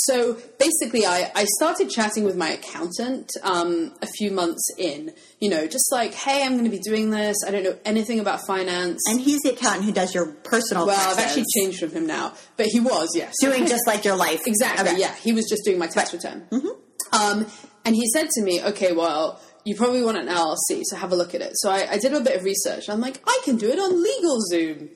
[0.00, 5.48] So basically, I, I started chatting with my accountant um, a few months in, you
[5.48, 7.36] know, just like, hey, I'm going to be doing this.
[7.46, 9.00] I don't know anything about finance.
[9.08, 10.86] And he's the accountant who does your personal.
[10.86, 13.34] Well, I've actually changed from him now, but he was, yes.
[13.40, 14.46] doing just like your life.
[14.46, 15.00] exactly, Okay.
[15.00, 15.14] yeah.
[15.14, 16.46] He was just doing my tax return.
[17.12, 17.46] Um,
[17.86, 21.16] and he said to me, okay, well, you probably want an LLC, so have a
[21.16, 21.52] look at it.
[21.54, 22.90] So I, I did a bit of research.
[22.90, 24.90] I'm like, I can do it on LegalZoom.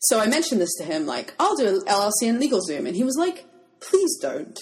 [0.00, 2.86] So I mentioned this to him, like, I'll do an LLC in LegalZoom.
[2.86, 3.46] And he was like,
[3.90, 4.58] please don't.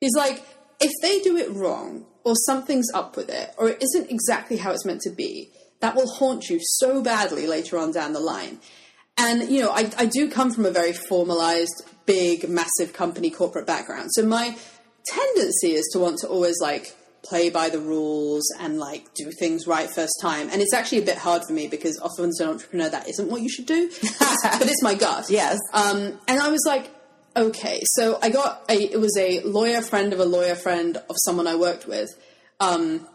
[0.00, 0.44] He's like,
[0.80, 4.70] if they do it wrong, or something's up with it, or it isn't exactly how
[4.70, 5.50] it's meant to be,
[5.80, 8.58] that will haunt you so badly later on down the line.
[9.16, 13.66] And, you know, I, I do come from a very formalized, big, massive company corporate
[13.66, 14.10] background.
[14.12, 14.56] So my
[15.06, 19.66] tendency is to want to always, like, play by the rules and, like, do things
[19.66, 20.48] right first time.
[20.50, 23.28] And it's actually a bit hard for me because often as an entrepreneur, that isn't
[23.28, 23.88] what you should do.
[24.20, 25.30] but it's my gut.
[25.30, 25.58] Yes.
[25.72, 26.90] Um, and I was like,
[27.38, 27.82] okay.
[27.84, 31.46] So I got a, it was a lawyer friend of a lawyer friend of someone
[31.46, 32.08] I worked with.
[32.60, 33.06] Um,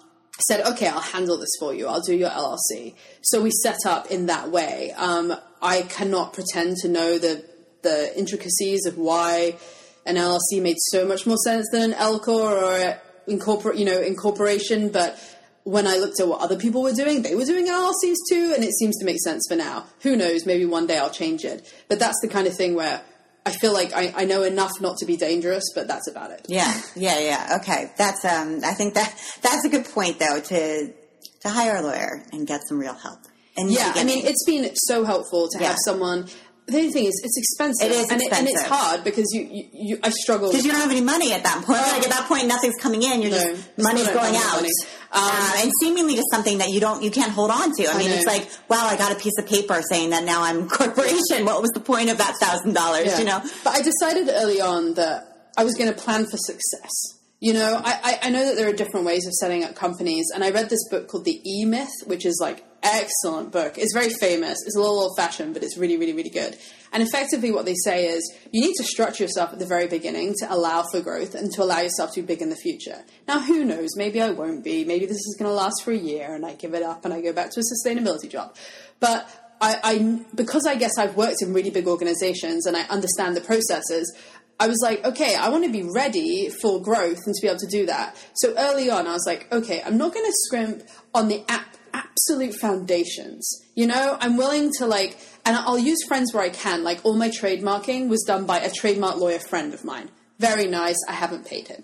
[0.47, 1.88] said, okay, I'll handle this for you.
[1.88, 2.95] I'll do your LLC.
[3.21, 4.91] So we set up in that way.
[4.93, 7.45] Um, I cannot pretend to know the
[7.83, 9.57] the intricacies of why
[10.05, 14.01] an LLC made so much more sense than an L corp or incorporate, you know,
[14.01, 14.89] incorporation.
[14.89, 15.19] But
[15.63, 18.63] when I looked at what other people were doing, they were doing LLCs too, and
[18.63, 19.86] it seems to make sense for now.
[20.01, 20.45] Who knows?
[20.45, 21.71] Maybe one day I'll change it.
[21.89, 23.01] But that's the kind of thing where
[23.45, 26.45] I feel like I, I know enough not to be dangerous, but that's about it.
[26.47, 27.58] Yeah, yeah, yeah.
[27.62, 28.62] Okay, that's um.
[28.63, 30.93] I think that that's a good point though to
[31.41, 33.19] to hire a lawyer and get some real help.
[33.58, 35.67] And Yeah, I mean, it's been so helpful to Yeah.
[35.69, 36.27] have someone.
[36.65, 37.91] The only thing is, it's expensive.
[37.91, 40.47] It is and, and it's hard because you, you, you I struggle.
[40.49, 41.82] because you don't have any money at that point.
[41.82, 43.21] Like at that point, nothing's coming in.
[43.21, 44.69] You're No, just money's going out, money.
[45.13, 47.88] Uh, and seemingly just something that you don't you can't hold on to.
[47.88, 48.15] I, mean, know.
[48.15, 51.45] it's like, wow, I got a piece of paper saying that now I'm a corporation.
[51.45, 53.19] What was the point of that thousand dollars?
[53.19, 53.41] You know?
[53.63, 57.19] But I decided early on that I was going to plan for success.
[57.43, 60.45] You know, I, I, know that there are different ways of setting up companies, and
[60.45, 63.77] I read this book called The E Myth, which is like excellent book.
[63.77, 64.60] It's very famous.
[64.65, 66.58] It's a little old fashioned, but it's really, really, really good.
[66.93, 70.36] And effectively, what they say is you need to structure yourself at the very beginning
[70.39, 73.03] to allow for growth and to allow yourself to be big in the future.
[73.27, 73.89] Now, who knows?
[73.97, 74.86] Maybe I won't be.
[74.86, 77.13] Maybe this is going to last for a year, and I give it up and
[77.13, 78.56] I go back to a sustainability job.
[79.01, 79.27] But
[79.63, 83.41] I, I because I guess I've worked in really big organizations and I understand the
[83.41, 84.13] processes.
[84.59, 87.59] I was like, okay, I want to be ready for growth and to be able
[87.59, 88.15] to do that.
[88.35, 91.77] So early on, I was like, okay, I'm not going to scrimp on the ap-
[91.93, 93.61] absolute foundations.
[93.75, 96.83] You know, I'm willing to like, and I'll use friends where I can.
[96.83, 100.09] Like all my trademarking was done by a trademark lawyer friend of mine.
[100.39, 100.97] Very nice.
[101.07, 101.83] I haven't paid him.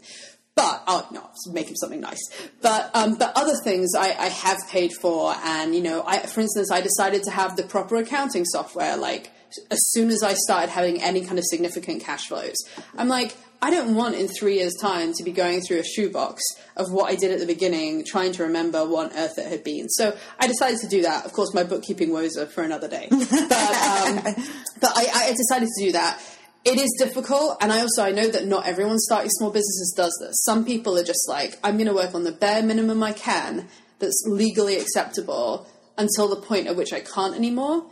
[0.55, 2.19] But oh no, I'll make him something nice.
[2.61, 6.41] But um, but other things I, I have paid for, and you know, I for
[6.41, 8.97] instance, I decided to have the proper accounting software.
[8.97, 9.31] Like
[9.71, 12.55] as soon as I started having any kind of significant cash flows,
[12.97, 16.41] I'm like, I don't want in three years' time to be going through a shoebox
[16.77, 19.63] of what I did at the beginning, trying to remember what on earth it had
[19.65, 19.89] been.
[19.89, 21.25] So I decided to do that.
[21.25, 23.09] Of course, my bookkeeping woes are for another day.
[23.49, 24.35] But um,
[24.79, 26.21] but I, I decided to do that.
[26.63, 30.17] It is difficult, and I also I know that not everyone starting small businesses does
[30.21, 30.43] this.
[30.45, 33.67] Some people are just like, I'm going to work on the bare minimum I can
[33.99, 37.85] that's legally acceptable until the point at which I can't anymore.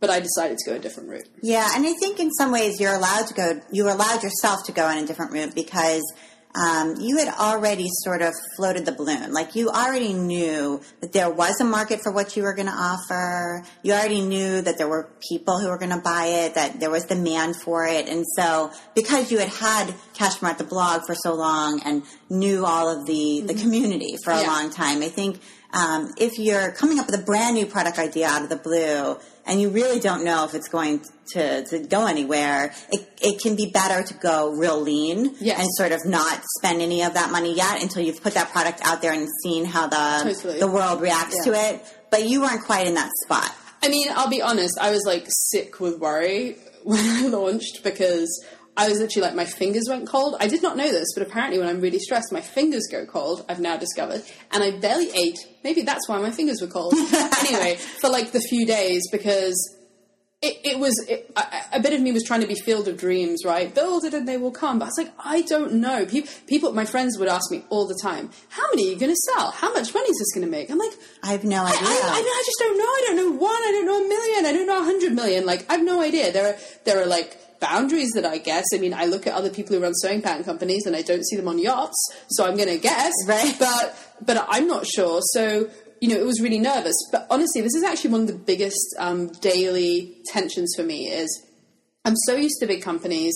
[0.00, 1.28] But I decided to go a different route.
[1.42, 3.60] Yeah, and I think in some ways you're allowed to go.
[3.72, 6.02] You allowed yourself to go on a different route because
[6.54, 9.32] um, you had already sort of floated the balloon.
[9.32, 12.72] Like you already knew that there was a market for what you were going to
[12.72, 13.64] offer.
[13.82, 16.54] You already knew that there were people who were going to buy it.
[16.54, 21.02] That there was demand for it, and so because you had had Cashmerette the blog
[21.06, 24.48] for so long and knew all of the the community for a Yeah.
[24.48, 25.40] long time, I think
[25.72, 29.18] um, if you're coming up with a brand new product idea out of the blue
[29.48, 31.00] and you really don't know if it's going
[31.32, 35.60] to, to go anywhere, it, it can be better to go real lean Yes.
[35.60, 38.80] and sort of not spend any of that money yet until you've put that product
[38.84, 40.60] out there and seen how the Totally.
[40.60, 41.52] the world reacts Yeah.
[41.52, 41.94] to it.
[42.10, 43.54] But you weren't quite in that spot.
[43.82, 44.78] I mean, I'll be honest.
[44.80, 48.28] I was like sick with worry when I launched because
[48.78, 50.36] I was literally like my fingers went cold.
[50.38, 53.44] I did not know this, but apparently when I'm really stressed, my fingers go cold.
[53.48, 54.22] I've now discovered,
[54.52, 55.38] and I barely ate.
[55.64, 56.94] Maybe that's why my fingers were cold.
[57.40, 59.56] anyway, for like the few days because
[60.40, 62.96] it, it was it, a, a, bit of me was trying to be field of
[62.96, 63.74] dreams, right?
[63.74, 64.78] Build it and they will come.
[64.78, 66.06] But I was like, I don't know.
[66.06, 69.10] People, people, my friends would ask me all the time, "How many are you going
[69.10, 69.50] to sell?
[69.50, 70.92] How much money is this going to make?" I'm like,
[71.24, 71.80] I have no idea.
[71.82, 72.84] I, I, I, just don't know.
[72.84, 73.50] I don't know one.
[73.50, 74.46] I don't know a million.
[74.46, 75.44] I don't know a hundred million.
[75.44, 76.30] Like I have no idea.
[76.30, 78.64] There are there are like boundaries that I guess.
[78.74, 81.26] I mean, I look at other people who run sewing pattern companies and I don't
[81.26, 81.96] see them on yachts,
[82.28, 83.12] so I'm going to guess.
[83.26, 83.54] Right.
[83.58, 85.20] But but I'm not sure.
[85.32, 86.94] So you know, it was really nervous.
[87.10, 91.08] But honestly, this is actually one of the biggest um, daily tensions for me.
[91.08, 91.46] Is
[92.04, 93.34] I'm so used to big companies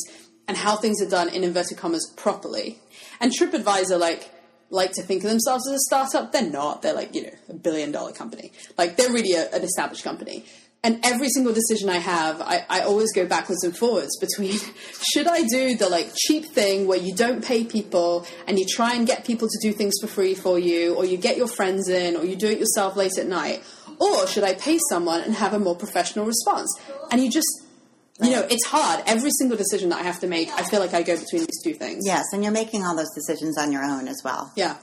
[0.48, 2.78] and how things are done in inverted commas properly,
[3.20, 4.30] and TripAdvisor like
[4.70, 6.32] like to think of themselves as a startup.
[6.32, 6.82] They're not.
[6.82, 8.52] They're like you know a billion dollar company.
[8.78, 10.44] Like they're really a, an established company
[10.84, 14.58] and every single decision I have, I, I, always go backwards and forwards between
[15.12, 18.94] should I do the like cheap thing where you don't pay people and you try
[18.94, 21.88] and get people to do things for free for you, or you get your friends
[21.88, 23.62] in, or you do it yourself late at night,
[24.00, 26.76] or should I pay someone and have a more professional response?
[27.10, 27.62] And you just
[28.20, 29.02] you know, it's hard.
[29.06, 31.62] Every single decision that I have to make, I feel like I go between these
[31.64, 32.04] two things.
[32.06, 34.52] Yes, and you're making all those decisions on your own as well.
[34.54, 34.76] Yeah.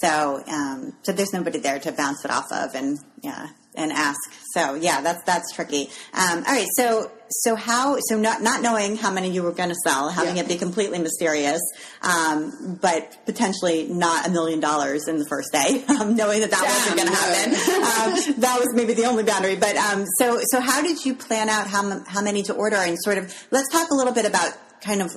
[0.00, 4.18] So, um, so there's nobody there to bounce it off of, and yeah, and ask.
[4.52, 5.88] So yeah, that's that's tricky.
[6.12, 9.68] Um, all right, so so how so not not knowing how many you were going
[9.70, 10.42] to sell, having yeah.
[10.42, 11.60] it be completely mysterious,
[12.02, 16.62] um, but potentially not a million dollars in the first day, um, knowing that that
[16.62, 17.54] wasn't going to happen.
[17.54, 19.56] Um, that was maybe the only boundary.
[19.56, 22.98] But um, so so how did you plan out how how many to order and
[23.00, 25.16] sort of let's talk a little bit about kind of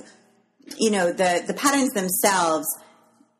[0.78, 2.66] you know the the patterns themselves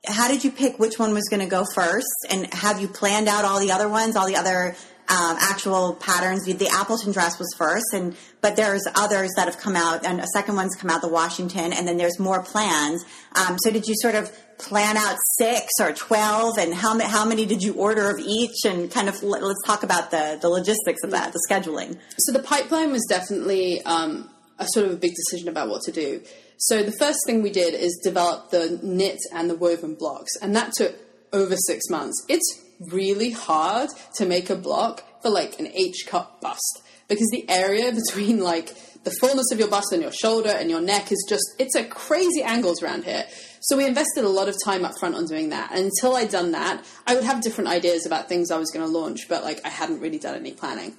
[0.07, 2.27] how did you pick which one was going to go first?
[2.31, 4.75] And have you planned out all the other ones all the other
[5.09, 6.45] um, actual patterns?
[6.45, 10.27] The appleton dress was first and but there's others that have come out and a
[10.29, 13.05] second one's come out the washington and then there's more plans.
[13.35, 17.45] Um, so did you sort of plan out six or 12 and how, how many
[17.45, 18.65] did you order of each?
[18.65, 21.99] And kind of let's talk about the, the logistics of that the scheduling.
[22.19, 25.93] So the pipeline was definitely um, a sort of a big decision about what to
[25.93, 26.23] do
[26.61, 30.55] so the first thing we did is develop the knit and the woven blocks, and
[30.55, 30.95] that took
[31.33, 32.23] over six months.
[32.29, 37.49] It's really hard to make a block for like an H cup bust because the
[37.49, 41.25] area between like the fullness of your bust and your shoulder and your neck is
[41.27, 43.25] just it's a crazy angles around here.
[43.63, 45.71] So we invested a lot of time up front on doing that.
[45.73, 48.85] And until I'd done that, I would have different ideas about things I was going
[48.85, 50.95] to launch, but like I hadn't really done any planning.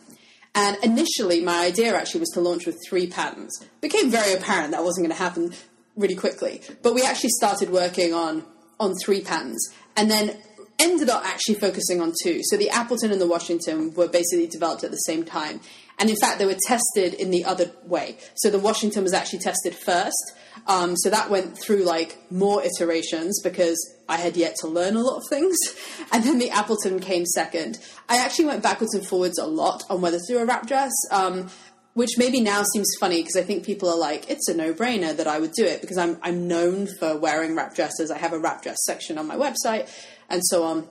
[0.54, 3.58] And initially, my idea actually was to launch with three patterns.
[3.62, 5.54] It became very apparent that wasn't going to happen
[5.96, 8.44] really quickly, but we actually started working on
[8.80, 9.64] on three patterns,
[9.96, 10.36] and then
[10.80, 12.42] ended up actually focusing on two.
[12.44, 15.62] So the Appleton and the Washington were basically developed at the same time,
[16.00, 18.18] and in fact, they were tested in the other way.
[18.36, 20.34] So the Washington was actually tested first.
[20.68, 23.78] Um, so that went through like more iterations because
[24.08, 25.58] I had yet to learn a lot of things.
[26.14, 27.80] And then the Appleton came second.
[28.10, 30.92] I actually went backwards and forwards a lot on whether to do a wrap dress.
[31.10, 31.50] Um,
[31.94, 35.28] which maybe now seems funny because I think people are like, it's a no-brainer that
[35.28, 38.12] I would do it because I'm I'm known for wearing wrap dresses.
[38.12, 39.90] I have a wrap dress section on my website
[40.30, 40.88] and so on.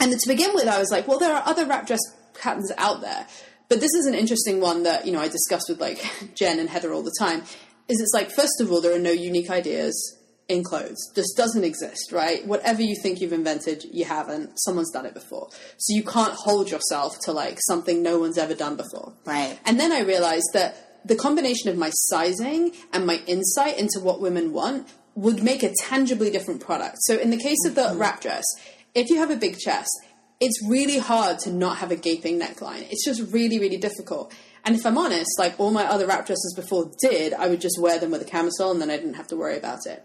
[0.00, 2.00] And to begin with, I was like, well, there are other wrap dress
[2.34, 3.26] patterns out there.
[3.68, 6.04] But this is an interesting one that, you know, I discuss with like
[6.34, 7.42] Jen and Heather all the time.
[7.90, 10.16] Is it's like, first of all, there are no unique ideas
[10.48, 10.98] in clothes.
[11.14, 12.46] This doesn't exist, right?
[12.46, 14.50] Whatever you think you've invented, you haven't.
[14.56, 15.48] Someone's done it before.
[15.78, 19.12] So you can't hold yourself to like something no one's ever done before.
[19.24, 19.58] Right.
[19.64, 24.20] And then I realized that the combination of my sizing and my insight into what
[24.20, 26.96] women want would make a tangibly different product.
[27.00, 27.98] So in the case of the mm-hmm.
[27.98, 28.44] wrap dress,
[28.94, 29.90] if you have a big chest,
[30.40, 32.86] it's really hard to not have a gaping neckline.
[32.90, 34.32] It's just really, really difficult.
[34.64, 37.80] And if I'm honest, like all my other wrap dresses before did, I would just
[37.80, 40.04] wear them with a camisole and then I didn't have to worry about it.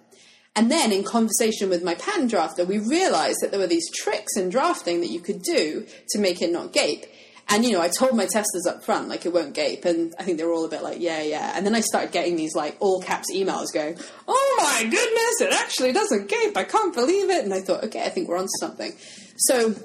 [0.55, 4.37] And then in conversation with my pattern drafter, we realized that there were these tricks
[4.37, 7.05] in drafting that you could do to make it not gape.
[7.49, 10.23] And you know, I told my testers up front, like it won't gape, and I
[10.23, 11.53] think they were all a bit like, yeah, yeah.
[11.55, 15.53] And then I started getting these like all caps emails going, oh my goodness, it
[15.53, 16.57] actually doesn't gape.
[16.57, 17.43] I can't believe it.
[17.43, 18.93] And I thought, okay, I think we're onto something.
[19.37, 19.75] So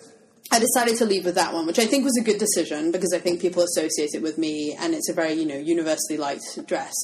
[0.53, 3.13] I decided to leave with that one, which I think was a good decision because
[3.15, 6.67] I think people associate it with me, and it's a very you know universally liked
[6.67, 6.95] dress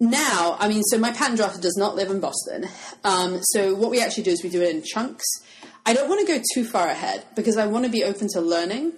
[0.00, 2.66] now, I mean, so my pattern drafter does not live in Boston.
[3.04, 5.24] Um, so what we actually do is we do it in chunks.
[5.86, 8.40] I don't want to go too far ahead because I want to be open to
[8.40, 8.94] learning.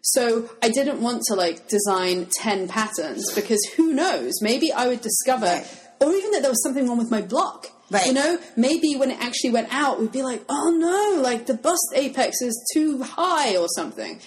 [0.00, 5.00] So I didn't want to like design 10 patterns because who knows, maybe I would
[5.00, 5.62] discover,
[6.00, 7.66] or even that there was something wrong with my block.
[7.90, 8.06] Right.
[8.06, 11.54] You know, maybe when it actually went out, we'd be like, oh no, like the
[11.54, 14.20] bust apex is too high or something.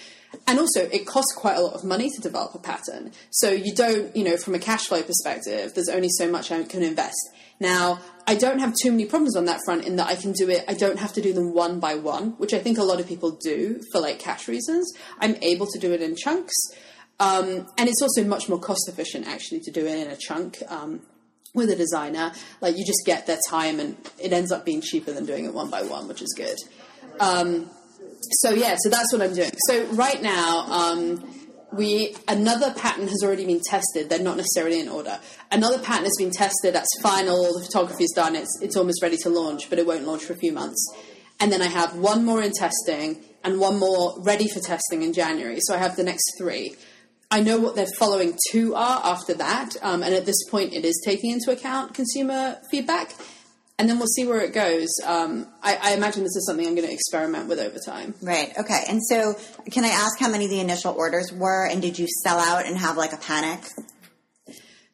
[0.46, 3.12] and also it costs quite a lot of money to develop a pattern.
[3.30, 6.62] So you don't, you know, from a cash flow perspective, there's only so much I
[6.64, 7.30] can invest.
[7.60, 10.48] Now, I don't have too many problems on that front in that I can do
[10.48, 10.64] it.
[10.66, 13.06] I don't have to do them one by one, which I think a lot of
[13.06, 14.92] people do for like cash reasons.
[15.20, 16.54] I'm able to do it in chunks.
[17.20, 20.62] Um, and it's also much more cost efficient actually to do it in a chunk.
[20.68, 21.02] Um,
[21.54, 25.12] with a designer, like you just get their time and it ends up being cheaper
[25.12, 26.56] than doing it one by one, which is good.
[27.20, 27.70] Um,
[28.40, 29.50] so yeah, so that's what I'm doing.
[29.68, 31.24] So right now, um,
[31.72, 34.08] we another pattern has already been tested.
[34.08, 35.18] They're not necessarily in order.
[35.50, 36.74] Another pattern has been tested.
[36.74, 37.58] That's final.
[37.58, 38.36] The photography is done.
[38.36, 40.84] It's it's almost ready to launch, but it won't launch for a few months.
[41.40, 45.12] And then I have one more in testing and one more ready for testing in
[45.12, 45.58] January.
[45.60, 46.76] So I have the next three.
[47.32, 50.84] I know what their following two are after that, um, and at this point, it
[50.84, 53.14] is taking into account consumer feedback
[53.78, 54.88] and then we'll see where it goes.
[55.04, 58.14] Um, I, I, imagine this is something I'm going to experiment with over time.
[58.22, 58.52] Right.
[58.56, 58.84] Okay.
[58.88, 59.34] And so,
[59.72, 62.78] can I ask how many the initial orders were, and did you sell out and
[62.78, 63.60] have like a panic?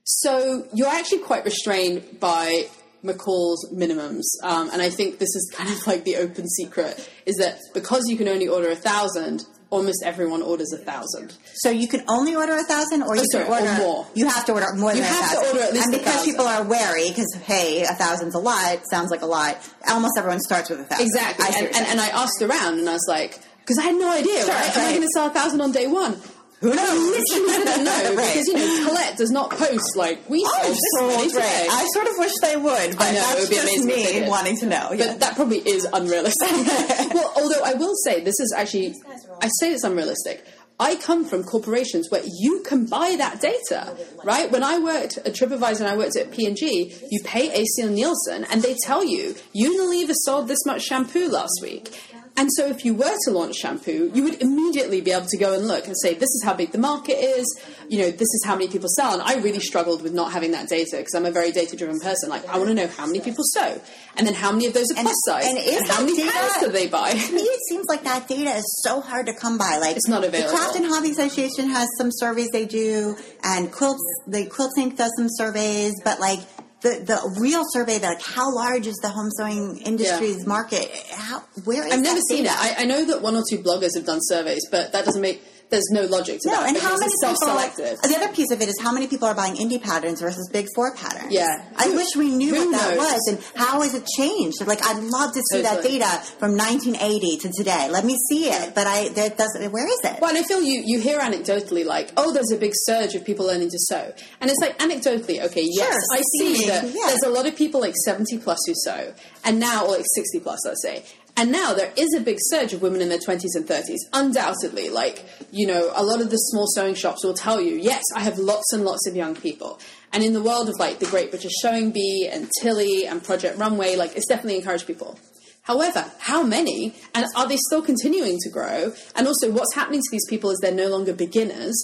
[0.05, 2.69] So you're actually quite restrained by
[3.05, 7.37] McCall's minimums, um, and I think this is kind of like the open secret: is
[7.37, 11.35] that because you can only order a thousand, almost everyone orders a thousand.
[11.55, 14.07] So you can only order a thousand, or you oh, sorry, can order more.
[14.15, 15.43] You have to order more you than a thousand.
[15.43, 18.81] to order at least and because people are wary, because hey, a thousand's a lot.
[18.91, 19.59] Sounds like a lot.
[19.89, 21.07] Almost everyone starts with a thousand.
[21.07, 21.47] Exactly.
[21.47, 24.11] I and, and, and, I asked around, and I was like, because I had no
[24.11, 24.41] idea.
[24.41, 24.67] Sure, right?
[24.67, 24.77] right.
[24.77, 26.17] Am I going to sell a thousand on day one?
[26.61, 26.79] Who knows?
[26.81, 28.33] I literally didn't know right.
[28.35, 31.67] because you know Colette does not post like we Oh, sold this many today.
[31.71, 34.23] I sort of wish they would, but I know, that's it would be just amazing
[34.25, 34.93] me wanting to know.
[34.93, 35.07] Yeah.
[35.07, 36.49] But that probably is unrealistic.
[37.15, 38.95] well, although I will say this is actually,
[39.41, 40.45] I say it's unrealistic.
[40.81, 44.49] I come from corporations where you can buy that data, right?
[44.51, 48.45] When I worked at TripAdvisor and I worked at P&G, you pay AC and Nielsen
[48.45, 52.01] and they tell you Unilever sold this much shampoo last week.
[52.39, 55.55] And so if you were to launch shampoo, you would immediately be able to go
[55.55, 57.45] and look and say, this is how big the market is,
[57.89, 59.13] you know, this is how many people sell.
[59.15, 61.99] And I really struggled with not having that data because I'm a very data driven
[61.99, 62.31] person.
[62.31, 63.81] Like, I want to know how many people sew
[64.17, 66.61] and then how many of those are plus size and is how many data- pants
[66.61, 67.11] do they buy.
[67.11, 69.79] to me, it seems like that data is so hard to come by.
[69.79, 70.53] Like It's not available.
[70.53, 74.97] The Craft and Hobby Association has some surveys they do, and Quilts, the Quilt Inc.
[74.97, 76.39] does some surveys, but like
[76.81, 80.89] the the real survey, that like how large is the home sewing industry's market?
[81.13, 82.55] How where is I've never seen data?
[82.55, 82.79] it.
[82.79, 85.43] I, I know that one or two bloggers have done surveys, but that doesn't make
[85.71, 86.69] there's no logic to No, that.
[86.69, 87.37] and how many it's people?
[87.37, 87.99] self-selected.
[88.03, 90.67] The other piece of it is how many people are buying indie patterns versus big
[90.75, 91.33] four patterns.
[91.33, 91.63] Yeah.
[91.77, 92.99] I Who- wish we knew what that knows?
[92.99, 94.67] was and how has it changed.
[94.67, 96.09] Like I'd love to see that data
[96.39, 97.89] from 1980 to today.
[97.91, 99.71] Let me see it, but I there doesn't.
[99.73, 100.21] Where is it?
[100.21, 103.25] Well, and I feel you, you hear anecdotally like, oh, there's a big surge of
[103.25, 104.13] people learning to sew.
[104.41, 107.07] And it's like, anecdotally, okay, yes, Sure, I see that yeah.
[107.09, 109.13] there's a lot of people like 70 plus who sew.
[109.45, 111.05] And now, or like 60 plus, let's say.
[111.39, 114.91] And now there is a big surge of women in their 20s and 30s, undoubtedly.
[114.91, 118.21] Like, you know, a lot of the small sewing shops will tell you, yes, I
[118.21, 119.79] have lots and lots of young people.
[120.13, 123.57] And in the world of like the Great British Sewing Bee and Tilly and Project
[123.57, 125.17] Runway, like it's definitely encouraged people.
[125.63, 126.97] However, how many?
[127.15, 128.93] And are they still continuing to grow?
[129.15, 131.77] And also, what's happening to these people is they're no longer beginners.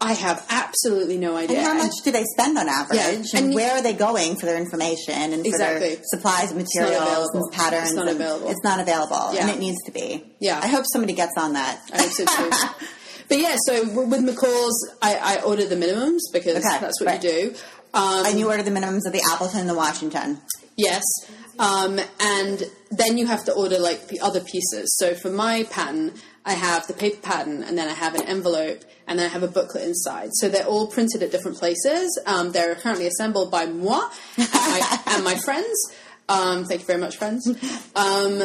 [0.00, 1.56] I have absolutely no idea.
[1.58, 2.98] And how much do they spend on average?
[2.98, 5.94] Yeah, And, and- where are they going for their information and for Exactly.
[5.94, 7.86] their supplies and materials and patterns?
[7.88, 8.48] It's not available.
[8.50, 9.42] It's not available, Yeah.
[9.42, 10.22] and it needs to be.
[10.38, 10.60] Yeah.
[10.62, 11.80] I hope somebody gets on that.
[11.94, 12.50] I hope so too.
[13.28, 17.24] but yeah, so with McCall's, I, I ordered the minimums because Okay, that's what right.
[17.24, 17.54] you do.
[17.94, 20.42] Um, and you order the minimums of the Appleton and the Washington.
[20.76, 21.02] Yes.
[21.58, 24.94] Um, and then you have to order like the other pieces.
[24.98, 26.12] So for my pattern,
[26.44, 29.42] I have the paper pattern, and then I have an envelope, and then I have
[29.42, 30.30] a booklet inside.
[30.34, 32.18] So they're all printed at different places.
[32.26, 35.76] Um, they're currently assembled by moi and my, and my friends.
[36.28, 37.46] Um, thank you very much, friends.
[37.94, 38.42] Um,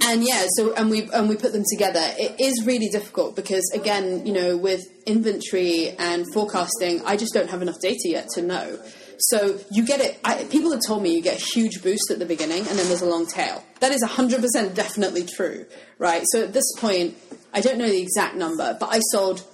[0.00, 2.00] and yeah, so and we and we put them together.
[2.18, 7.50] It is really difficult because again, you know, with inventory and forecasting, I just don't
[7.50, 8.78] have enough data yet to know.
[9.18, 10.18] So you get it.
[10.24, 12.88] I, people have told me you get a huge boost at the beginning, and then
[12.88, 13.62] there's a long tail.
[13.80, 15.66] That is 100% definitely true,
[15.98, 16.24] right?
[16.32, 17.16] So at this point,
[17.54, 19.44] I don't know the exact number, but I sold,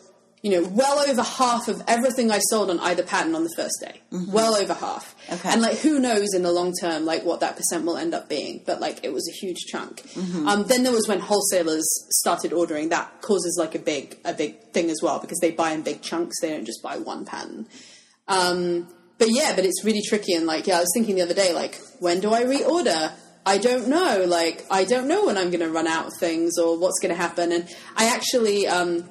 [0.43, 3.77] you know, well over half of everything I sold on either pattern on the first
[3.81, 4.01] day.
[4.11, 5.15] Well over half.
[5.33, 5.51] Okay.
[5.51, 8.29] And like, who knows in the long term, like what that percent will end up
[8.29, 8.63] being?
[8.65, 10.03] But like, it was a huge chunk.
[10.47, 12.91] Um, then there was when wholesalers started ordering.
[12.91, 16.03] That causes like a big, a big thing as well because they buy in big
[16.03, 16.41] chunks.
[16.41, 17.67] They don't just buy one pattern.
[18.29, 20.35] Um, but yeah, but it's really tricky.
[20.35, 23.13] And like, yeah, I was thinking the other day, like, when do I reorder?
[23.45, 24.25] I don't know.
[24.27, 27.15] Like, I don't know when I'm going to run out of things or what's going
[27.15, 27.51] to happen.
[27.51, 29.11] And I actually, um,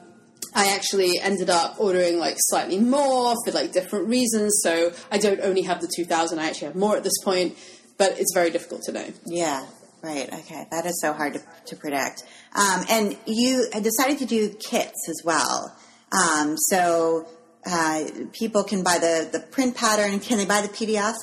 [0.57, 4.59] I actually ended up ordering like slightly more for like different reasons.
[4.63, 7.55] So I don't only have the 2000, I actually have more at this point,
[7.99, 9.05] but it's very difficult to know.
[9.27, 9.67] Yeah.
[10.01, 10.27] Right.
[10.33, 10.65] Okay.
[10.71, 12.23] That is so hard to, to predict.
[12.55, 15.75] Um, and you decided to do kits as well.
[16.11, 17.27] Um, so
[17.63, 20.19] uh, people can buy the, the print pattern.
[20.19, 21.15] Can they buy the PDF?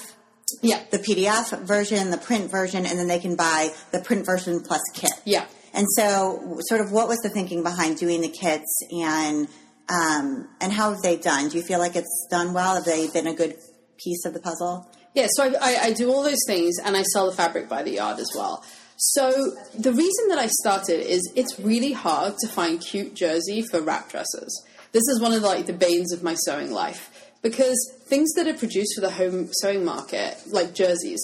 [0.63, 0.81] Yeah.
[0.93, 4.83] The PDF version, the print version, and then they can buy the print version plus
[4.95, 5.13] kit.
[5.25, 5.47] Yeah.
[5.75, 9.49] And so, sort of, what was the thinking behind doing the kits, and
[9.89, 11.49] um, and how have they done?
[11.49, 12.77] Do you feel like it's done well?
[12.77, 13.57] Have they been a good
[13.99, 14.89] piece of the puzzle?
[15.15, 17.83] Yeah, so I, I, I do all those things and I sell the fabric by
[17.83, 18.65] the yard as well.
[18.97, 19.31] So
[19.79, 24.11] the reason that I started is it's really hard to find cute jersey for wrap
[24.11, 24.65] dresses.
[24.93, 28.49] This is one of the, like the banes of my sewing life because things that
[28.49, 31.21] are produced for the home sewing market, like jerseys,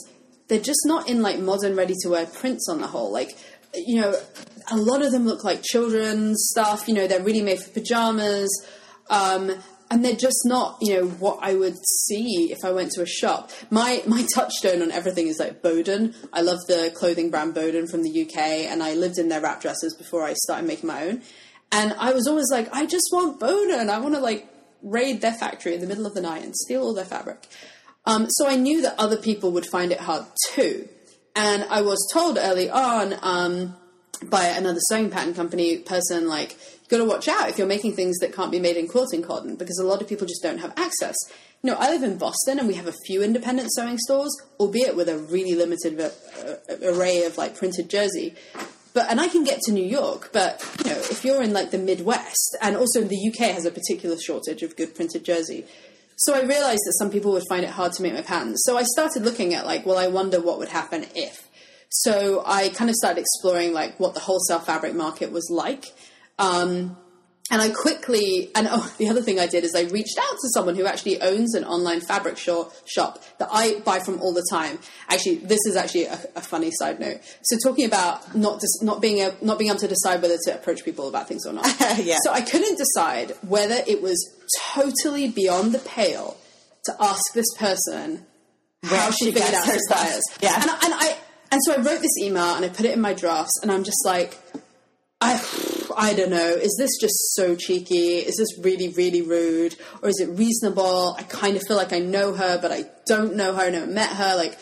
[0.49, 3.13] they're just not in like modern ready to wear prints on the whole.
[3.13, 3.37] Like,
[3.75, 4.15] you know,
[4.71, 6.89] a lot of them look like children's stuff.
[6.89, 8.51] You know, they're really made for pajamas.
[9.09, 9.53] Um,
[9.91, 13.07] and they're just not, you know, what I would see if I went to a
[13.07, 13.51] shop.
[13.71, 16.15] My my touchstone on everything is like Boden.
[16.33, 19.61] I love the clothing brand Boden from the UK, and I lived in their wrap
[19.61, 21.23] dresses before I started making my own.
[21.73, 23.91] And I was always like, I just want Boden.
[23.91, 24.47] I want to like
[24.83, 27.47] raid their factory in the middle of the night and steal all their fabric.
[28.07, 30.89] Um, so I knew that other people would find it hard too.
[31.43, 33.75] And I was told early on um,
[34.23, 37.97] by another sewing pattern company person, like, you've got to watch out if you're making
[37.97, 40.59] things that can't be made in quilting cotton because a lot of people just don't
[40.59, 41.17] have access.
[41.63, 44.97] You know, I live in Boston and we have a few independent sewing stores, albeit
[44.97, 48.35] with a really limited uh, array of like printed jersey.
[48.93, 51.71] But and I can get to New York, but you know, if you're in like
[51.71, 55.65] the Midwest and also the UK has a particular shortage of good printed jersey.
[56.21, 58.61] So I realized that some people would find it hard to make my patterns.
[58.67, 61.49] So I started looking at like, well, I wonder what would happen if.
[61.89, 65.87] So I kind of started exploring like what the wholesale fabric market was like
[66.39, 66.99] um,
[67.51, 70.49] and I quickly, and oh, the other thing I did is I reached out to
[70.55, 74.47] someone who actually owns an online fabric shop, shop that I buy from all the
[74.51, 74.79] time.
[75.09, 77.21] Actually, this is actually a, a funny side note.
[77.43, 80.55] So, talking about not dis, not being a, not being able to decide whether to
[80.55, 81.67] approach people about things or not.
[81.99, 82.19] yeah.
[82.23, 84.19] So I couldn't decide whether it was
[84.73, 86.37] totally beyond the pale
[86.85, 88.25] to ask this person
[88.89, 90.23] Where how she, she figured out her suppliers.
[90.41, 90.55] Yeah.
[90.55, 91.17] And, and I
[91.51, 93.83] and so I wrote this email and I put it in my drafts, and I'm
[93.83, 94.39] just like.
[95.21, 95.43] I,
[95.97, 96.49] I don't know.
[96.49, 98.19] Is this just so cheeky?
[98.19, 99.77] Is this really, really rude?
[100.03, 101.15] Or is it reasonable?
[101.19, 103.63] I kind of feel like I know her, but I don't know her.
[103.63, 104.37] I never met her.
[104.37, 104.59] Like,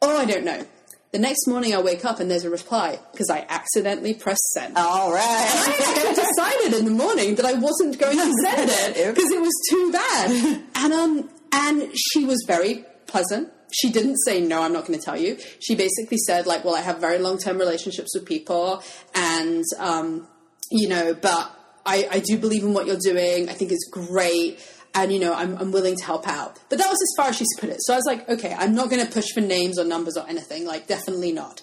[0.00, 0.64] oh, I don't know.
[1.10, 4.76] The next morning I wake up and there's a reply because I accidentally pressed send.
[4.76, 5.24] All right.
[5.24, 9.54] I decided in the morning that I wasn't going to send it because it was
[9.70, 10.64] too bad.
[10.74, 13.50] And um, and she was very pleasant.
[13.72, 14.62] She didn't say no.
[14.62, 15.38] I'm not going to tell you.
[15.60, 18.82] She basically said like, well, I have very long term relationships with people,
[19.14, 20.26] and um,
[20.70, 21.54] you know, but
[21.84, 23.48] I, I do believe in what you're doing.
[23.48, 24.58] I think it's great.
[24.94, 26.58] And you know, I'm, I'm willing to help out.
[26.68, 27.78] But that was as far as she put it.
[27.80, 30.26] So I was like, okay, I'm not going to push for names or numbers or
[30.28, 30.66] anything.
[30.66, 31.62] Like, definitely not.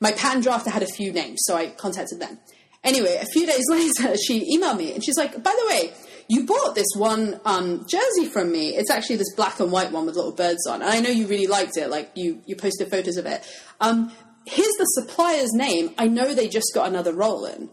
[0.00, 2.38] My pattern drafter had a few names, so I contacted them.
[2.84, 5.92] Anyway, a few days later, she emailed me and she's like, by the way,
[6.28, 8.76] you bought this one um, jersey from me.
[8.76, 10.82] It's actually this black and white one with little birds on.
[10.82, 11.88] And I know you really liked it.
[11.88, 13.46] Like, you, you posted photos of it.
[13.80, 14.12] Um,
[14.44, 15.94] here's the supplier's name.
[15.98, 17.70] I know they just got another roll in.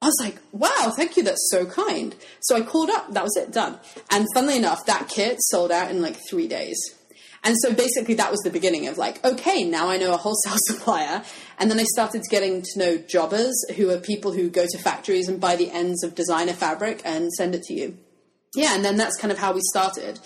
[0.00, 2.16] I was like, wow, thank you, that's so kind.
[2.40, 3.78] So I called up, that was it, done.
[4.10, 6.76] And funnily enough, that kit sold out in like three days.
[7.44, 10.56] And so basically that was the beginning of like, okay, now I know a wholesale
[10.68, 11.22] supplier.
[11.58, 15.28] And then I started getting to know jobbers who are people who go to factories
[15.28, 17.96] and buy the ends of designer fabric and send it to you.
[18.54, 20.20] Yeah, and then that's kind of how we started.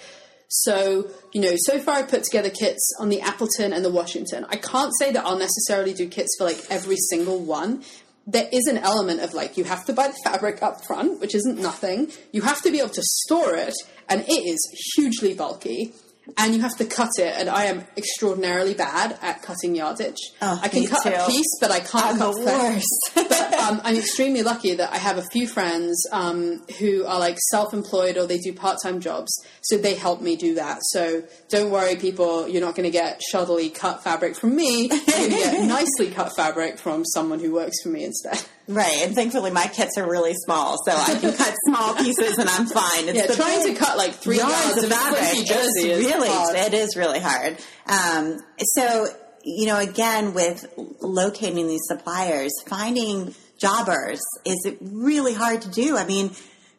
[0.48, 4.46] So, you know, so far I put together kits on the Appleton and the Washington.
[4.48, 7.82] I can't say that I'll necessarily do kits for like every single one.
[8.26, 11.34] There is an element of like, you have to buy the fabric up front, which
[11.34, 12.10] isn't nothing.
[12.32, 13.74] You have to be able to store it,
[14.08, 14.58] and it is
[14.96, 15.92] hugely bulky.
[16.36, 20.18] And you have to cut it, and I am extraordinarily bad at cutting yardage.
[20.42, 23.10] Oh, I can cut a piece, but I can't I'm cut the worst.
[23.14, 27.38] but um, I'm extremely lucky that I have a few friends um, who are like
[27.50, 30.78] self-employed or they do part-time jobs, so they help me do that.
[30.90, 34.88] So don't worry, people, you're not going to get shoddily cut fabric from me.
[34.88, 38.44] You're going to get nicely cut fabric from someone who works for me instead.
[38.68, 42.48] Right, and thankfully my kits are really small, so I can cut small pieces and
[42.48, 43.08] I'm fine.
[43.08, 45.20] It's Yeah, trying to cut like three yards of fabric.
[45.22, 46.56] it's really, hard.
[46.56, 47.58] it is really hard.
[47.86, 48.38] Um,
[48.74, 49.06] so,
[49.44, 50.66] you know, again, with
[51.00, 55.96] locating these suppliers, finding jobbers is really hard to do.
[55.96, 56.32] I mean,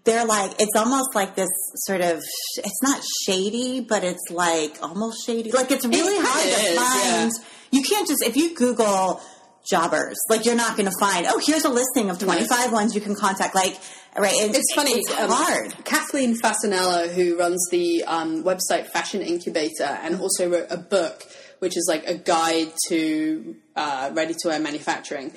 [0.04, 1.50] they're like, it's almost like this
[1.86, 2.18] sort of,
[2.58, 5.52] it's not shady, but it's like almost shady.
[5.52, 7.32] Like it's really kinda hard to is, find.
[7.72, 9.22] You can't just, if you Google
[9.70, 13.02] jobbers, like you're not going to find, oh, here's a listing of 25 ones you
[13.02, 13.56] can contact.
[13.56, 13.78] Like,
[14.18, 14.34] right.
[14.42, 14.92] and It's funny.
[14.94, 15.86] It's um, hard.
[15.86, 21.24] Kathleen Fasanella, who runs the um, website Fashion Incubator and also wrote a book
[21.60, 25.34] which is like a guide to uh, ready to wear manufacturing.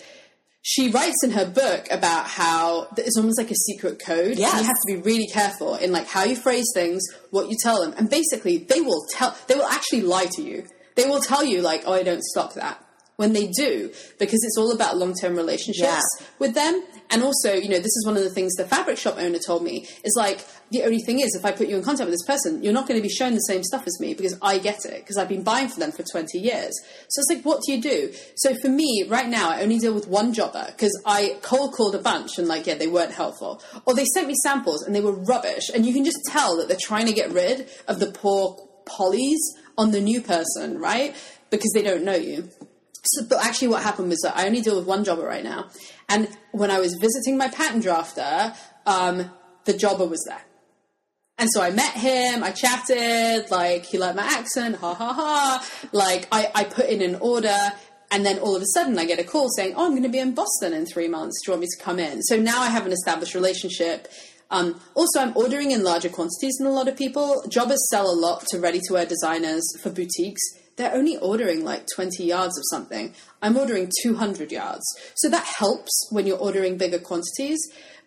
[0.62, 4.36] She writes in her book about how it's almost like a secret code.
[4.36, 4.52] Yes.
[4.52, 7.56] And you have to be really careful in like how you phrase things, what you
[7.62, 9.36] tell them, and basically they will tell.
[9.46, 10.66] They will actually lie to you.
[10.96, 12.84] They will tell you like, "Oh, I don't stock that."
[13.20, 16.26] When they do, because it's all about long term relationships Yeah.
[16.38, 16.82] with them.
[17.10, 19.62] And also, you know, this is one of the things the fabric shop owner told
[19.62, 20.40] me is like,
[20.70, 22.88] the only thing is, if I put you in contact with this person, you're not
[22.88, 25.28] going to be shown the same stuff as me because I get it because I've
[25.28, 26.72] been buying for them for 20 years.
[27.10, 28.10] So it's like, what do you do?
[28.36, 31.94] So for me, right now, I only deal with one jobber because I cold called
[31.94, 33.60] a bunch and like, yeah, they weren't helpful.
[33.84, 35.64] Or they sent me samples and they were rubbish.
[35.74, 39.42] And you can just tell that they're trying to get rid of the poor polys
[39.76, 41.14] on the new person, right?
[41.50, 42.48] Because they don't know you.
[43.02, 45.68] So, but actually, what happened was that I only deal with one jobber right now.
[46.08, 48.54] And when I was visiting my pattern drafter,
[48.86, 49.30] um,
[49.64, 50.42] the jobber was there.
[51.38, 55.66] And so I met him, I chatted, like, he liked my accent, ha ha ha.
[55.90, 57.72] Like, I, I put in an order,
[58.10, 60.10] and then all of a sudden I get a call saying, Oh, I'm going to
[60.10, 61.40] be in Boston in three months.
[61.40, 62.22] Do you want me to come in?
[62.22, 64.08] So now I have an established relationship.
[64.50, 67.42] Um, also, I'm ordering in larger quantities than a lot of people.
[67.48, 70.42] Jobbers sell a lot to ready to wear designers for boutiques.
[70.76, 73.14] They're only ordering like 20 yards of something.
[73.42, 74.84] I'm ordering 200 yards.
[75.16, 77.60] So that helps when you're ordering bigger quantities.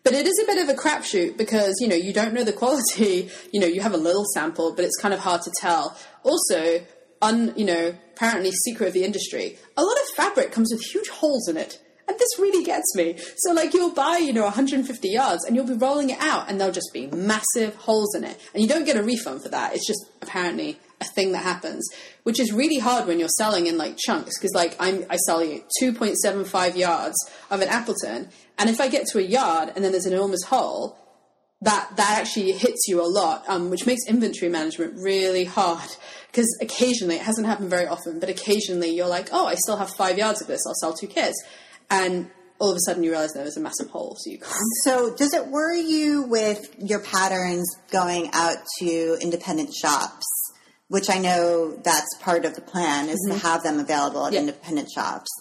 [0.03, 2.53] But it is a bit of a crapshoot because, you know, you don't know the
[2.53, 3.29] quality.
[3.53, 5.95] You know, you have a little sample, but it's kind of hard to tell.
[6.23, 6.83] Also,
[7.21, 11.07] un, you know, apparently secret of the industry, a lot of fabric comes with huge
[11.09, 11.79] holes in it.
[12.07, 13.15] And this really gets me.
[13.37, 16.59] So, like, you'll buy, you know, 150 yards and you'll be rolling it out and
[16.59, 18.39] there'll just be massive holes in it.
[18.53, 19.73] And you don't get a refund for that.
[19.73, 21.87] It's just apparently a thing that happens,
[22.23, 24.37] which is really hard when you're selling in like chunks.
[24.37, 27.15] Because, like, I'm, I sell you 2.75 yards
[27.49, 28.29] of an Appleton.
[28.57, 30.97] And if I get to a yard and then there's an enormous hole,
[31.61, 35.89] that that actually hits you a lot, um, which makes inventory management really hard.
[36.27, 39.89] Because occasionally, it hasn't happened very often, but occasionally you're like, oh, I still have
[39.91, 41.41] five yards of this, I'll sell two kits.
[41.89, 42.29] And
[42.59, 44.53] all of a sudden you realize there's a massive hole, so you can't.
[44.83, 50.25] So, does it worry you with your patterns going out to independent shops?
[50.93, 54.41] Which I know that's part of the plan is to have them available at Yeah.
[54.41, 55.31] independent shops.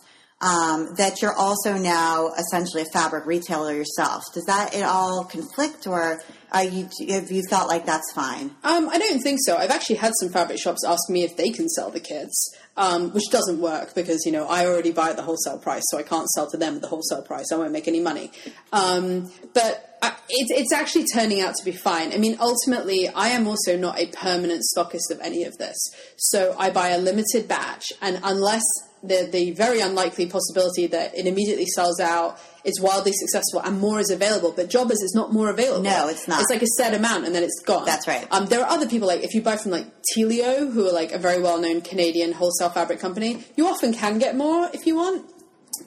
[0.40, 4.24] Um, that you're also now essentially a fabric retailer yourself.
[4.34, 6.20] Does that at all conflict, or
[6.53, 8.57] are you have you felt like that's fine?
[8.64, 9.57] Um, I don't think so.
[9.59, 12.38] I've actually had some fabric shops ask me if they can sell the kits,
[12.76, 15.98] um, which doesn't work because you know I already buy at the wholesale price, so
[15.98, 17.53] I can't sell to them at the wholesale price.
[17.53, 18.32] I won't make any money.
[18.72, 22.12] Um, but I, it, it's actually turning out to be fine.
[22.12, 25.78] I mean, ultimately, I am also not a permanent stockist of any of this,
[26.16, 28.64] so I buy a limited batch, and unless
[29.03, 32.38] the the very unlikely possibility that it immediately sells out.
[32.64, 35.82] It's wildly successful and more is available, but Jobbers is not more available.
[35.82, 36.40] No, it's not.
[36.40, 37.84] It's like a set amount and then it's gone.
[37.84, 38.28] That's right.
[38.30, 41.11] Um, there are other people like if you buy from like Telio, who are like
[41.11, 44.94] a very well known Canadian wholesale fabric company, you often can get more if you
[44.94, 45.28] want,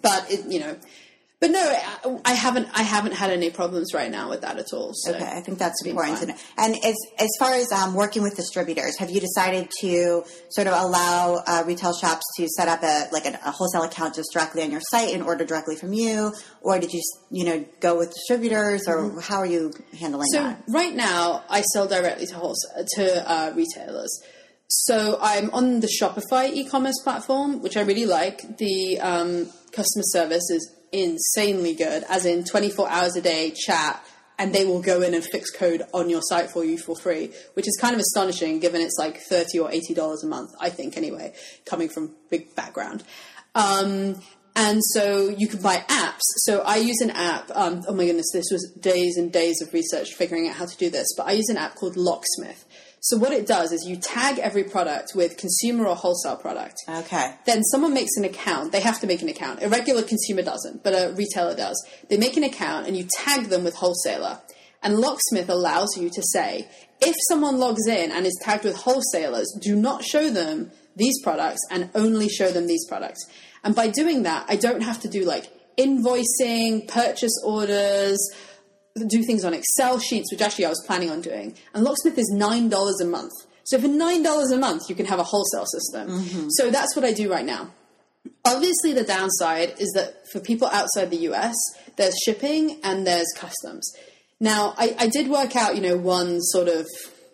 [0.01, 0.76] but it, you know.
[1.46, 2.70] But no, I, haven't.
[2.74, 4.93] I haven't had any problems right now with that at all.
[4.96, 5.14] So.
[5.14, 6.36] Okay, I think that's important to fine.
[6.36, 6.41] know.
[6.58, 10.74] And as as far as um, working with distributors, have you decided to sort of
[10.74, 14.64] allow uh, retail shops to set up a like a, a wholesale account just directly
[14.64, 18.12] on your site and order directly from you, or did you you know go with
[18.12, 20.38] distributors, or how are you handling Mm-hmm.
[20.38, 20.64] So that?
[20.68, 24.20] right now, I sell directly to wholesale, to uh, retailers.
[24.68, 28.58] So I'm on the Shopify e-commerce platform, which I really like.
[28.58, 34.04] The um, customer service is insanely good, as in 24 hours a day chat,
[34.38, 37.32] and they will go in and fix code on your site for you for free,
[37.54, 40.52] which is kind of astonishing given it's like 30 or 80 dollars a month.
[40.60, 41.34] I think anyway,
[41.66, 43.04] coming from big background.
[43.54, 44.22] Um,
[44.58, 46.22] and so you can buy apps.
[46.38, 47.52] So I use an app.
[47.54, 50.78] Um, oh my goodness, this was days and days of research figuring out how to
[50.78, 51.08] do this.
[51.18, 52.64] But I use an app called Locksmith.
[53.06, 56.78] So what it does is you tag every product with consumer or wholesale product.
[56.89, 58.72] Okay, Then someone makes an account.
[58.72, 59.62] They have to make an account.
[59.62, 61.78] A regular consumer doesn't, but a retailer does.
[62.10, 64.39] They make an account and you tag them with wholesaler.
[64.82, 66.68] And Locksmith allows you to say,
[66.99, 71.62] if someone logs in and is tagged with wholesalers, do not show them these products
[71.70, 73.24] and only show them these products.
[73.64, 78.18] And by doing that, I don't have to do like invoicing, purchase orders,
[79.04, 81.56] do things on Excel sheets, which actually I was planning on doing.
[81.74, 83.34] And Locksmith is $9 a month.
[83.66, 86.08] So for $9 a month, you can have a wholesale system.
[86.08, 86.48] Mm-hmm.
[86.52, 87.72] So that's what I do right now.
[88.46, 91.56] Obviously, the downside is that for people outside the US,
[91.98, 93.91] there's shipping and there's customs.
[94.39, 96.88] Now, I, I did work out, you know, one sort of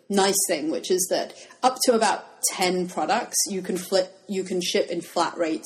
[0.08, 4.60] nice thing, which is that up to about 10 products, you can flip, you can
[4.60, 5.64] ship in flat rate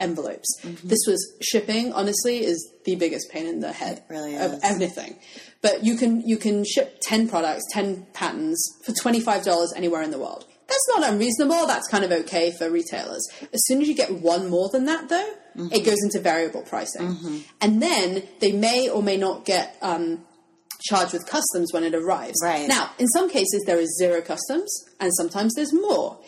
[0.00, 0.48] envelopes.
[0.84, 5.16] This was shipping, honestly, is the biggest pain in the head really of anything.
[5.60, 10.02] But you can you can ship ten products, ten patents for twenty five dollars anywhere
[10.02, 10.46] in the world.
[10.68, 11.66] That's not unreasonable.
[11.66, 13.26] That's kind of okay for retailers.
[13.40, 15.72] As soon as you get one more than that, though, mm-hmm.
[15.72, 17.14] it goes into variable pricing.
[17.14, 17.38] Mm-hmm.
[17.62, 20.26] And then they may or may not get um,
[20.82, 22.36] charged with customs when it arrives.
[22.42, 22.68] Right.
[22.68, 24.70] Now, in some cases, there is zero customs,
[25.00, 26.20] and sometimes there's more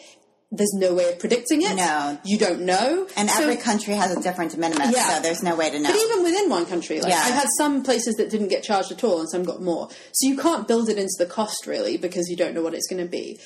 [0.53, 1.77] there's no way of predicting it.
[1.77, 3.07] No, you don't know.
[3.17, 5.17] And so, every country has a different de minimis, yeah.
[5.17, 5.91] so there's no way to know.
[5.91, 7.23] But even within one country, like yeah.
[7.25, 9.89] I've had some places that didn't get charged at all, and some got more.
[10.13, 12.89] So you can't build it into the cost really because you don't know what it's
[12.89, 13.39] going to be.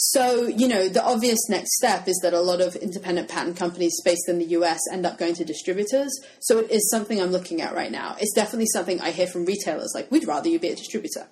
[0.00, 4.00] So, you know, the obvious next step is that a lot of independent pattern companies
[4.04, 6.12] based in the US end up going to distributors.
[6.38, 8.14] So it is something I'm looking at right now.
[8.20, 11.26] It's definitely something I hear from retailers like, we'd rather you be a distributor.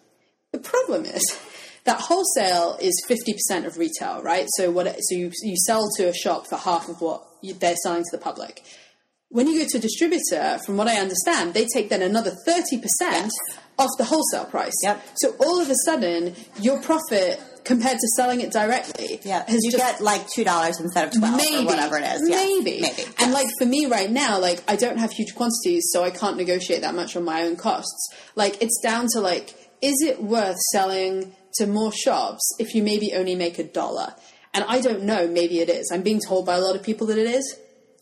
[0.51, 1.39] The problem is
[1.87, 4.47] that wholesale is 50% of retail, right?
[4.57, 7.77] So what so you you sell to a shop for half of what you, they're
[7.83, 8.63] selling to the public.
[9.29, 12.81] When you go to a distributor, from what I understand, they take then another 30%
[13.01, 13.31] yes.
[13.77, 14.73] off the wholesale price.
[14.85, 15.05] Yep.
[15.17, 19.21] So all of a sudden, your profit compared to selling it directly.
[19.25, 22.29] Yeah, you just, get like two dollars instead of twelve maybe, or whatever it is.
[22.29, 23.03] Yeah, maybe, maybe.
[23.19, 23.35] And yes.
[23.35, 26.83] like for me right now, like I don't have huge quantities, so I can't negotiate
[26.83, 28.15] that much on my own costs.
[28.37, 33.13] Like it's down to like, is it worth selling to more shops if you maybe
[33.15, 34.15] only make a dollar.
[34.55, 35.91] And I don't know, maybe it is.
[35.93, 37.59] I'm being told by a lot of people that it is.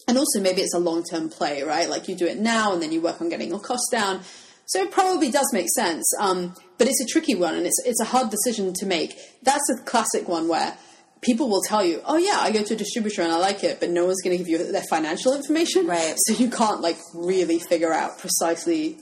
[0.06, 1.88] And also, maybe it's a long term play, right?
[1.88, 4.20] Like you do it now and then you work on getting your costs down.
[4.66, 6.04] So it probably does make sense.
[6.20, 9.16] Um, but it's a tricky one and it's, it's a hard decision to make.
[9.42, 10.76] That's a classic one where
[11.22, 13.80] people will tell you, oh, yeah, I go to a distributor and I like it,
[13.80, 15.86] but no one's going to give you their financial information.
[15.86, 16.14] Right.
[16.16, 18.98] So you can't like really figure out precisely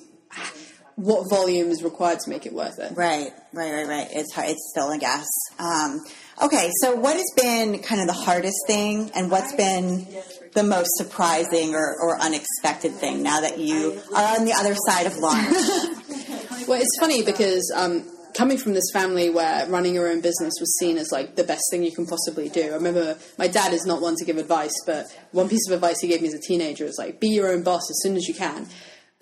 [0.96, 2.92] what volume is required to make it worth it.
[2.96, 4.08] Right, right, right, right.
[4.12, 4.50] It's hard.
[4.50, 5.26] It's still a guess.
[5.58, 6.00] Um,
[6.42, 10.06] okay, so what has been kind of the hardest thing, and what's been
[10.52, 15.06] the most surprising or, or unexpected thing now that you are on the other side
[15.06, 15.48] of launch?
[16.68, 17.72] well, it's funny because.
[17.74, 21.44] Um, coming from this family where running your own business was seen as like the
[21.44, 22.62] best thing you can possibly do.
[22.62, 26.00] I remember my dad is not one to give advice, but one piece of advice
[26.00, 28.26] he gave me as a teenager was like, be your own boss as soon as
[28.26, 28.68] you can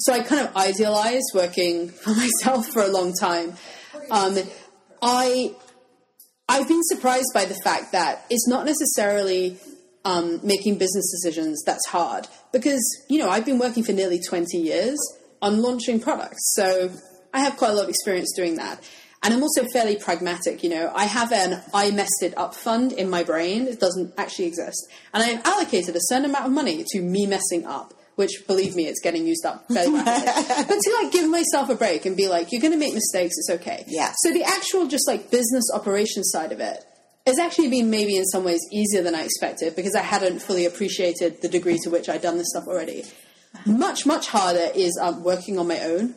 [0.01, 3.55] so I kind of idealized working for myself for a long time.
[4.11, 4.38] Um,
[5.03, 5.55] I
[6.48, 9.57] I've been surprised by the fact that it's not necessarily
[10.05, 14.59] um, making business decisions that's hard because you know I've been working for nearly twenty
[14.59, 14.98] years
[15.42, 16.90] on launching products, so
[17.32, 18.82] I have quite a lot of experience doing that.
[19.22, 20.90] And I'm also fairly pragmatic, you know.
[20.94, 23.68] I have an I messed it up fund in my brain.
[23.68, 24.88] It doesn't actually exist.
[25.12, 28.87] And I've allocated a certain amount of money to me messing up which believe me,
[28.87, 30.03] it's getting used up rapidly.
[30.05, 33.35] but to like give myself a break and be like, you're going to make mistakes,
[33.39, 33.83] it's okay.
[33.89, 34.12] Yeah.
[34.23, 36.85] So the actual just like business operation side of it
[37.27, 40.66] has actually been maybe in some ways easier than I expected because I hadn't fully
[40.66, 43.05] appreciated the degree to which I'd done this stuff already.
[43.64, 46.14] Much, much harder is um, working on my own.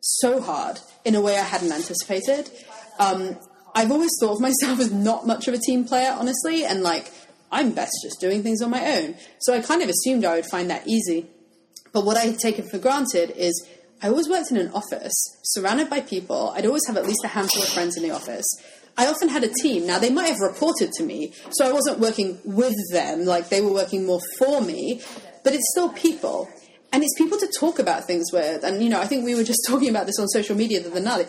[0.00, 2.50] So hard in a way I hadn't anticipated.
[2.98, 3.38] Um,
[3.74, 7.10] I've always thought of myself as not much of a team player, honestly, and like
[7.50, 9.16] I'm best just doing things on my own.
[9.40, 11.26] So I kind of assumed I would find that easy.
[11.92, 13.66] But what I had taken for granted is
[14.00, 16.52] I always worked in an office, surrounded by people.
[16.54, 18.46] I'd always have at least a handful of friends in the office.
[18.96, 19.86] I often had a team.
[19.86, 23.60] Now, they might have reported to me, so I wasn't working with them, like they
[23.60, 25.02] were working more for me,
[25.44, 26.48] but it's still people.
[26.92, 28.64] And it's people to talk about things with.
[28.64, 30.90] And, you know, I think we were just talking about this on social media the
[30.90, 31.28] other night.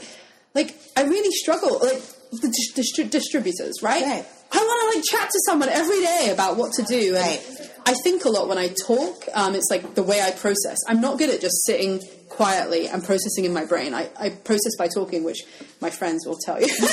[0.55, 2.01] Like, I really struggle, like,
[2.32, 4.03] the distri- distributors, right?
[4.03, 4.26] right?
[4.51, 7.16] I want to, like, chat to someone every day about what to do.
[7.16, 7.59] And right
[7.89, 9.25] I think a lot when I talk.
[9.33, 10.77] Um, it's like the way I process.
[10.87, 13.95] I'm not good at just sitting quietly and processing in my brain.
[13.95, 15.39] I, I process by talking, which
[15.81, 16.67] my friends will tell you.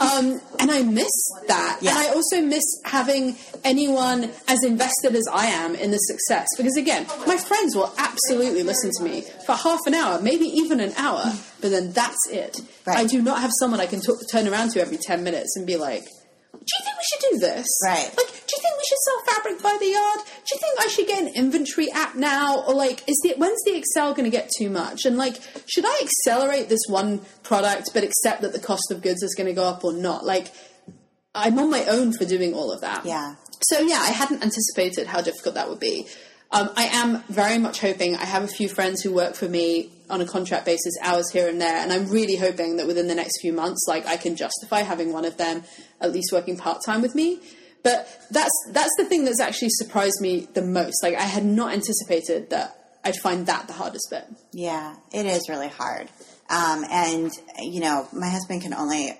[0.00, 1.12] um, and I miss
[1.46, 1.80] that.
[1.82, 1.90] Yeah.
[1.90, 6.48] And I also miss having anyone as invested as I am in the success.
[6.56, 10.80] Because again, my friends will absolutely listen to me for half an hour, maybe even
[10.80, 12.56] an hour, but then that's it.
[12.86, 12.96] Right.
[12.96, 15.66] I do not have someone I can t- turn around to every 10 minutes and
[15.66, 16.04] be like,
[16.68, 17.66] do you think we should do this?
[17.84, 18.04] Right.
[18.04, 20.20] Like, do you think we should sell fabric by the yard?
[20.26, 22.62] Do you think I should get an inventory app now?
[22.66, 25.06] Or like, is the when's the Excel going to get too much?
[25.06, 29.22] And like, should I accelerate this one product but accept that the cost of goods
[29.22, 30.26] is going to go up or not?
[30.26, 30.52] Like,
[31.34, 33.06] I'm on my own for doing all of that.
[33.06, 33.36] Yeah.
[33.62, 36.06] So yeah, I hadn't anticipated how difficult that would be.
[36.50, 38.16] Um, I am very much hoping.
[38.16, 41.48] I have a few friends who work for me on a contract basis, hours here
[41.48, 44.36] and there, and I'm really hoping that within the next few months, like I can
[44.36, 45.64] justify having one of them
[46.00, 47.40] at least working part time with me.
[47.82, 51.02] But that's that's the thing that's actually surprised me the most.
[51.02, 54.24] Like I had not anticipated that I'd find that the hardest bit.
[54.52, 56.08] Yeah, it is really hard.
[56.50, 57.30] Um, and
[57.60, 59.18] you know, my husband can only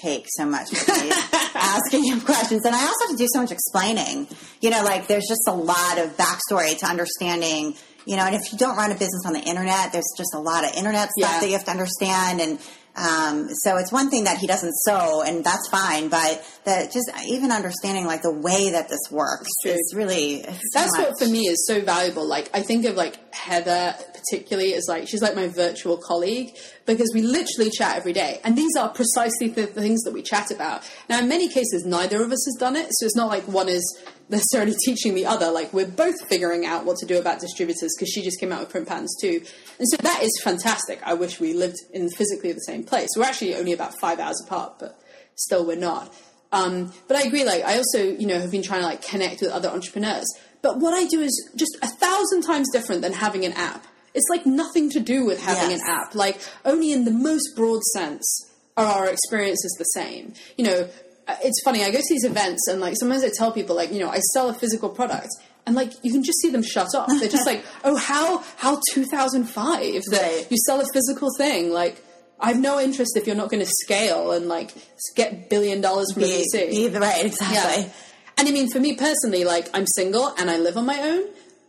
[0.00, 0.68] take so much
[1.54, 2.64] asking him questions.
[2.64, 4.28] And I also have to do so much explaining.
[4.60, 7.76] You know, like there's just a lot of backstory to understanding,
[8.06, 10.40] you know, and if you don't run a business on the internet, there's just a
[10.40, 11.40] lot of internet stuff yeah.
[11.40, 12.40] that you have to understand.
[12.40, 12.58] And
[12.96, 16.08] Um, so it's one thing that he doesn't sew, and that's fine.
[16.08, 21.12] But that just even understanding like the way that this works is really that's what
[21.18, 22.26] for me is so valuable.
[22.26, 27.10] Like I think of like Heather particularly as like she's like my virtual colleague because
[27.12, 30.80] we literally chat every day, and these are precisely the things that we chat about.
[31.10, 33.68] Now, in many cases, neither of us has done it, so it's not like one
[33.68, 33.84] is
[34.28, 35.50] necessarily teaching the other.
[35.50, 38.60] Like we're both figuring out what to do about distributors because she just came out
[38.60, 39.42] with print patterns too,
[39.78, 41.00] and so that is fantastic.
[41.04, 43.10] I wish we lived in physically the same place.
[43.16, 44.98] We're actually only about five hours apart, but
[45.34, 46.12] still we're not.
[46.52, 47.44] Um, but I agree.
[47.44, 50.26] Like I also, you know, have been trying to like connect with other entrepreneurs.
[50.62, 53.86] But what I do is just a thousand times different than having an app.
[54.14, 55.80] It's like nothing to do with having yes.
[55.80, 56.14] an app.
[56.14, 60.34] Like only in the most broad sense are our experiences the same.
[60.56, 60.88] You know,
[61.42, 61.84] it's funny.
[61.84, 64.18] I go to these events and like sometimes I tell people like, you know, I
[64.32, 65.28] sell a physical product
[65.66, 67.08] and like you can just see them shut off.
[67.08, 70.46] They're just like, oh, how how 2005 that right.
[70.50, 72.02] you sell a physical thing like.
[72.38, 74.70] I have no interest if you're not going to scale and like
[75.14, 76.92] get billion dollars from the VC.
[76.92, 77.84] The right, exactly.
[77.84, 77.90] Yeah.
[78.36, 81.22] And I mean, for me personally, like I'm single and I live on my own,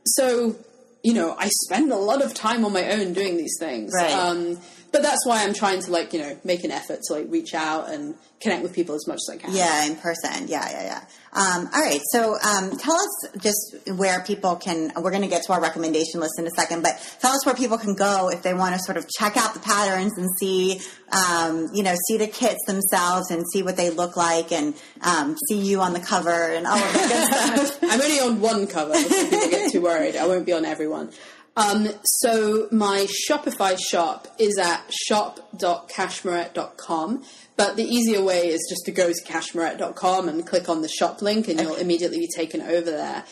[0.05, 0.57] so
[1.03, 3.93] you know I spend a lot of time on my own doing these things.
[3.95, 4.11] Right.
[4.11, 4.59] Um,
[4.91, 7.53] but that's why I'm trying to like you know make an effort to like reach
[7.53, 9.55] out and connect with people as much as I can.
[9.55, 10.47] Yeah, in person.
[10.47, 11.03] Yeah, yeah, yeah.
[11.33, 11.99] Um, all right.
[12.11, 14.91] So um, tell us just where people can.
[14.95, 17.55] We're going to get to our recommendation list in a second, but tell us where
[17.55, 20.79] people can go if they want to sort of check out the patterns and see,
[21.11, 25.35] um, you know, see the kits themselves and see what they look like and um,
[25.49, 27.79] see you on the cover and all of that good stuff.
[27.83, 28.93] I'm only on one cover.
[28.93, 30.15] Before people get too worried.
[30.15, 31.11] I won't be on everyone.
[31.57, 37.23] Um, so my Shopify shop is at shop.cashmerette.com.
[37.55, 41.23] But the easier way is just to go to cashmerette.com and click on the shop
[41.23, 43.23] link, and you'll immediately be taken over there.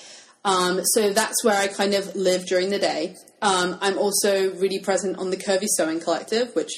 [0.44, 3.16] Um, so that's where I kind of live during the day.
[3.44, 6.72] Um, I'm also really present on the Curvy Sewing Collective, which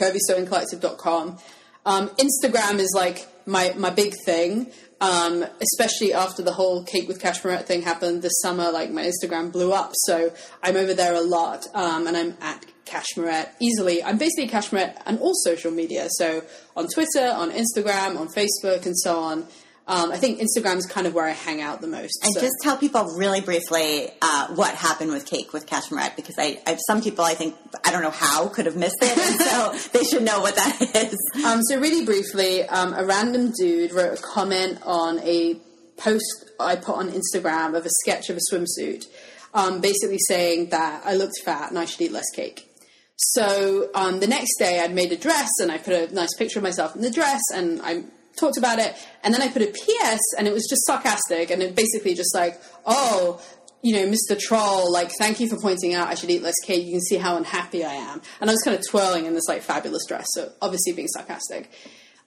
[0.00, 1.38] curvysewingcollective.com.
[1.84, 4.70] Um, Instagram is like my my big thing.
[5.00, 9.50] Um, especially after the whole cake with Cashmerette thing happened this summer, like my Instagram
[9.50, 9.90] blew up.
[9.94, 10.32] So
[10.62, 14.04] I'm over there a lot, um, and I'm at Cashmerette easily.
[14.04, 16.06] I'm basically Cashmerette on all social media.
[16.10, 16.42] So
[16.76, 19.48] on Twitter, on Instagram, on Facebook, and so on.
[19.86, 22.22] Um, I think Instagram is kind of where I hang out the most.
[22.22, 22.40] And so.
[22.40, 26.76] just tell people really briefly uh, what happened with Cake with Cashmerette because I, I,
[26.86, 30.22] some people I think I don't know how could have missed it, so they should
[30.22, 31.44] know what that is.
[31.44, 35.56] Um, so really briefly, um, a random dude wrote a comment on a
[35.96, 39.06] post I put on Instagram of a sketch of a swimsuit,
[39.52, 42.68] um, basically saying that I looked fat and I should eat less cake.
[43.16, 46.58] So um, the next day, I'd made a dress and I put a nice picture
[46.58, 48.04] of myself in the dress and I
[48.36, 51.62] talked about it, and then I put a PS, and it was just sarcastic, and
[51.62, 53.40] it basically just like, oh,
[53.82, 54.38] you know, Mr.
[54.38, 56.84] Troll, like, thank you for pointing out I should eat less cake.
[56.84, 58.22] You can see how unhappy I am.
[58.40, 61.70] And I was kind of twirling in this like fabulous dress, so obviously being sarcastic.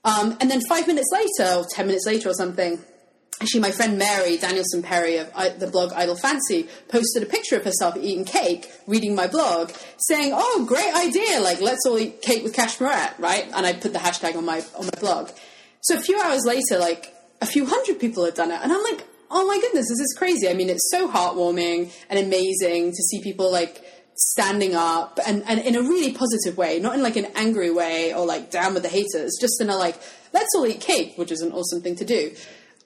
[0.04, 2.78] Um, and then five minutes later, or ten minutes later, or something,
[3.42, 7.56] actually, my friend Mary Danielson Perry of I, the blog Idle Fancy posted a picture
[7.56, 11.40] of herself eating cake, reading my blog, saying, "Oh, great idea!
[11.40, 14.64] Like, let's all eat cake with Cashmerette, right?" And I put the hashtag on my
[14.78, 15.30] on my blog.
[15.86, 18.84] So a few hours later, like a few hundred people had done it, and I'm
[18.84, 20.50] like, oh my goodness, this is crazy.
[20.50, 23.84] I mean, it's so heartwarming and amazing to see people like
[24.16, 28.16] standing up and, and in a really positive way, not in like an angry way
[28.16, 30.00] or like down with the haters, just in a like,
[30.34, 32.34] let's all eat cake, which is an awesome thing to do.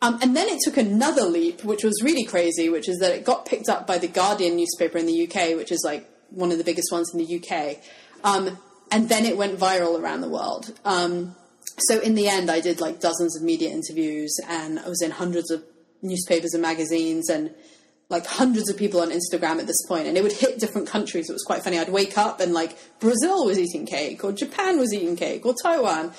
[0.01, 3.23] Um, and then it took another leap, which was really crazy, which is that it
[3.23, 6.57] got picked up by the Guardian newspaper in the UK, which is like one of
[6.57, 7.77] the biggest ones in the UK.
[8.25, 8.57] Um,
[8.91, 10.73] and then it went viral around the world.
[10.83, 11.35] Um,
[11.87, 15.11] so in the end, I did like dozens of media interviews, and I was in
[15.11, 15.63] hundreds of
[16.01, 17.53] newspapers and magazines, and
[18.09, 21.29] like hundreds of people on Instagram at this point, and it would hit different countries.
[21.29, 21.77] It was quite funny.
[21.77, 25.53] I'd wake up and like Brazil was eating cake, or Japan was eating cake, or
[25.61, 26.11] Taiwan.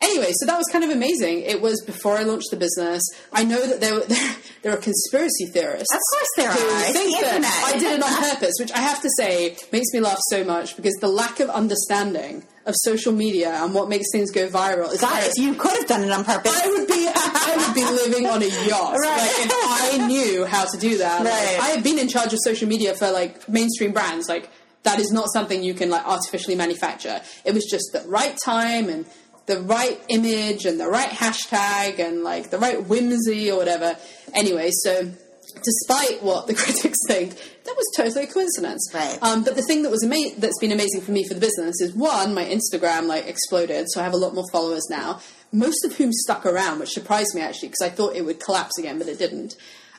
[0.00, 1.40] Anyway, so that was kind of amazing.
[1.40, 3.02] It was before I launched the business.
[3.32, 5.92] I know that there, there, there are conspiracy theorists.
[5.92, 6.92] Of course there who are.
[6.92, 10.20] Think that I did it on purpose, which I have to say makes me laugh
[10.30, 14.46] so much because the lack of understanding of social media and what makes things go
[14.48, 14.92] viral.
[14.92, 17.74] Is God, if you could have done it on purpose, I would be I would
[17.74, 18.94] be living on a yacht.
[18.98, 19.16] Right.
[19.16, 21.24] Like if I knew how to do that.
[21.24, 21.58] Right.
[21.58, 24.28] Like, I have been in charge of social media for like mainstream brands.
[24.28, 24.50] Like
[24.82, 27.20] that is not something you can like artificially manufacture.
[27.44, 29.06] It was just the right time and
[29.46, 33.96] the right image and the right hashtag and like the right whimsy or whatever.
[34.34, 35.10] Anyway, so
[35.62, 38.90] despite what the critics think, that was totally a coincidence.
[38.94, 39.18] Right.
[39.22, 41.80] Um, but the thing that was ama- that's been amazing for me for the business
[41.80, 45.20] is one, my Instagram like exploded, so I have a lot more followers now.
[45.52, 48.78] Most of whom stuck around, which surprised me actually because I thought it would collapse
[48.78, 49.56] again, but it didn't.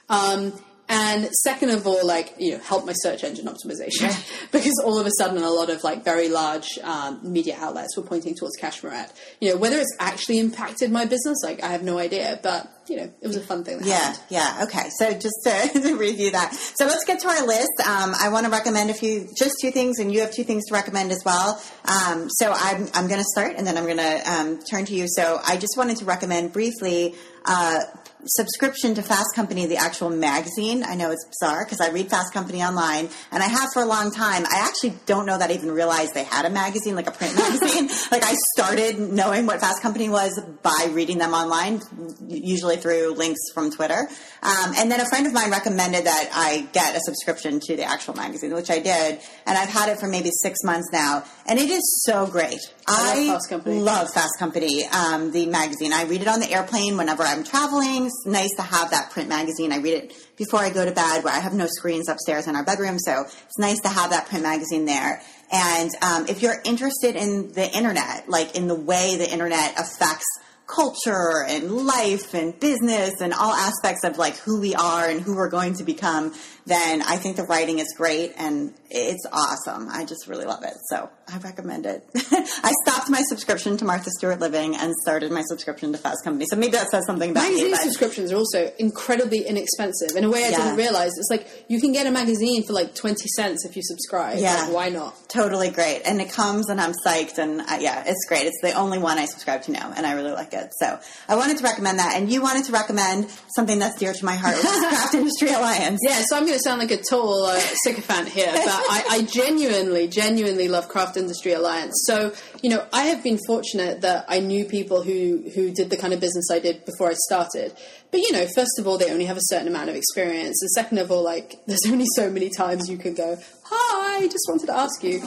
[0.09, 0.53] Um,
[0.89, 4.11] And second of all, like, you know, help my search engine optimization.
[4.51, 8.03] because all of a sudden a lot of like very large um, media outlets were
[8.03, 9.11] pointing towards Cashmerette.
[9.39, 12.97] You know, whether it's actually impacted my business, like I have no idea, but you
[12.97, 13.79] know, it was a fun thing.
[13.83, 14.23] yeah, happened.
[14.29, 14.63] yeah.
[14.63, 17.69] Okay, so just to, to, review that, so let's get to our list.
[17.85, 20.65] Um, I want to recommend a few, just two things, and you have two things
[20.65, 21.61] to recommend as well.
[21.85, 24.95] Um, so I'm I'm going to start, and then I'm going to um, turn to
[24.95, 25.05] you.
[25.07, 27.15] So I just wanted to recommend briefly.
[27.45, 27.81] Uh,
[28.25, 30.83] subscription to Fast Company, the actual magazine.
[30.83, 33.85] I know it's bizarre because I read Fast Company online and I have for a
[33.85, 34.45] long time.
[34.45, 37.35] I actually don't know that I even realized they had a magazine, like a print
[37.37, 37.89] magazine.
[38.11, 41.81] like I started knowing what Fast Company was by reading them online,
[42.27, 44.09] usually through links from Twitter.
[44.41, 47.83] Um, and then a friend of mine recommended that I get a subscription to the
[47.83, 49.19] actual magazine, which I did.
[49.45, 51.23] And I've had it for maybe six months now.
[51.47, 52.59] And it is so great.
[52.87, 53.79] I, I love Fast Company.
[53.79, 55.91] love Fast Company, um, the magazine.
[55.93, 58.05] I read it on the airplane whenever I'm traveling.
[58.05, 59.73] It's nice to have that print magazine.
[59.73, 62.55] I read it before I go to bed where I have no screens upstairs in
[62.55, 62.97] our bedroom.
[62.99, 65.21] So it's nice to have that print magazine there.
[65.51, 70.25] And um, if you're interested in the internet, like in the way the internet affects
[70.73, 75.35] culture and life and business and all aspects of like who we are and who
[75.35, 76.33] we're going to become,
[76.69, 79.89] then I think the writing is great and it's awesome.
[79.91, 80.73] I just really love it.
[80.89, 82.03] So I recommend it.
[82.15, 86.45] I stopped my subscription to Martha Stewart Living and started my subscription to Fast Company.
[86.49, 87.77] So maybe that says something about magazine me.
[87.77, 90.57] subscriptions are also incredibly inexpensive in a way I Yeah.
[90.57, 91.11] didn't realize.
[91.17, 94.37] It's like you can get a magazine for like twenty cents if you subscribe.
[94.39, 94.63] Yeah.
[94.63, 95.15] Like, why not?
[95.29, 98.71] totally great and it comes and i'm psyched and uh, yeah it's great it's the
[98.73, 101.63] only one i subscribe to now and i really like it so i wanted to
[101.63, 104.79] recommend that and you wanted to recommend something that's dear to my heart which is
[104.87, 108.51] craft industry alliance Yeah, so I'm going to sound like a total uh, sycophant here,
[108.51, 111.93] but I, I genuinely, genuinely love Craft Industry Alliance.
[112.05, 115.97] So, you know, I have been fortunate that I knew people who, who did the
[115.97, 117.73] kind of business I did before I started.
[118.11, 120.61] But, you know, first of all, they only have a certain amount of experience.
[120.61, 124.45] And second of all, like, there's only so many times you can go, hi, just
[124.47, 125.21] wanted to ask you.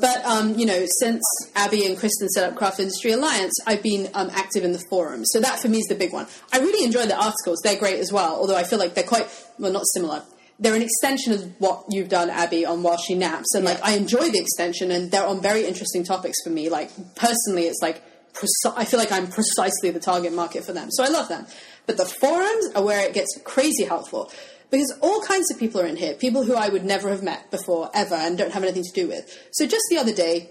[0.00, 1.22] But, um, you know, since
[1.56, 5.24] Abby and Kristen set up Craft Industry Alliance, I've been um, active in the forum.
[5.24, 6.26] So that for me is the big one.
[6.52, 7.60] I really enjoy the articles.
[7.64, 9.26] They're great as well, although I feel like they're quite,
[9.58, 10.22] well, not similar.
[10.58, 13.54] They're an extension of what you've done, Abby, on While She Naps.
[13.54, 16.68] And, like, I enjoy the extension, and they're on very interesting topics for me.
[16.68, 18.02] Like, personally, it's like,
[18.32, 20.90] preci- I feel like I'm precisely the target market for them.
[20.90, 21.46] So I love them.
[21.86, 24.30] But the forums are where it gets crazy helpful
[24.70, 27.50] because all kinds of people are in here, people who I would never have met
[27.50, 29.48] before, ever, and don't have anything to do with.
[29.52, 30.50] So just the other day,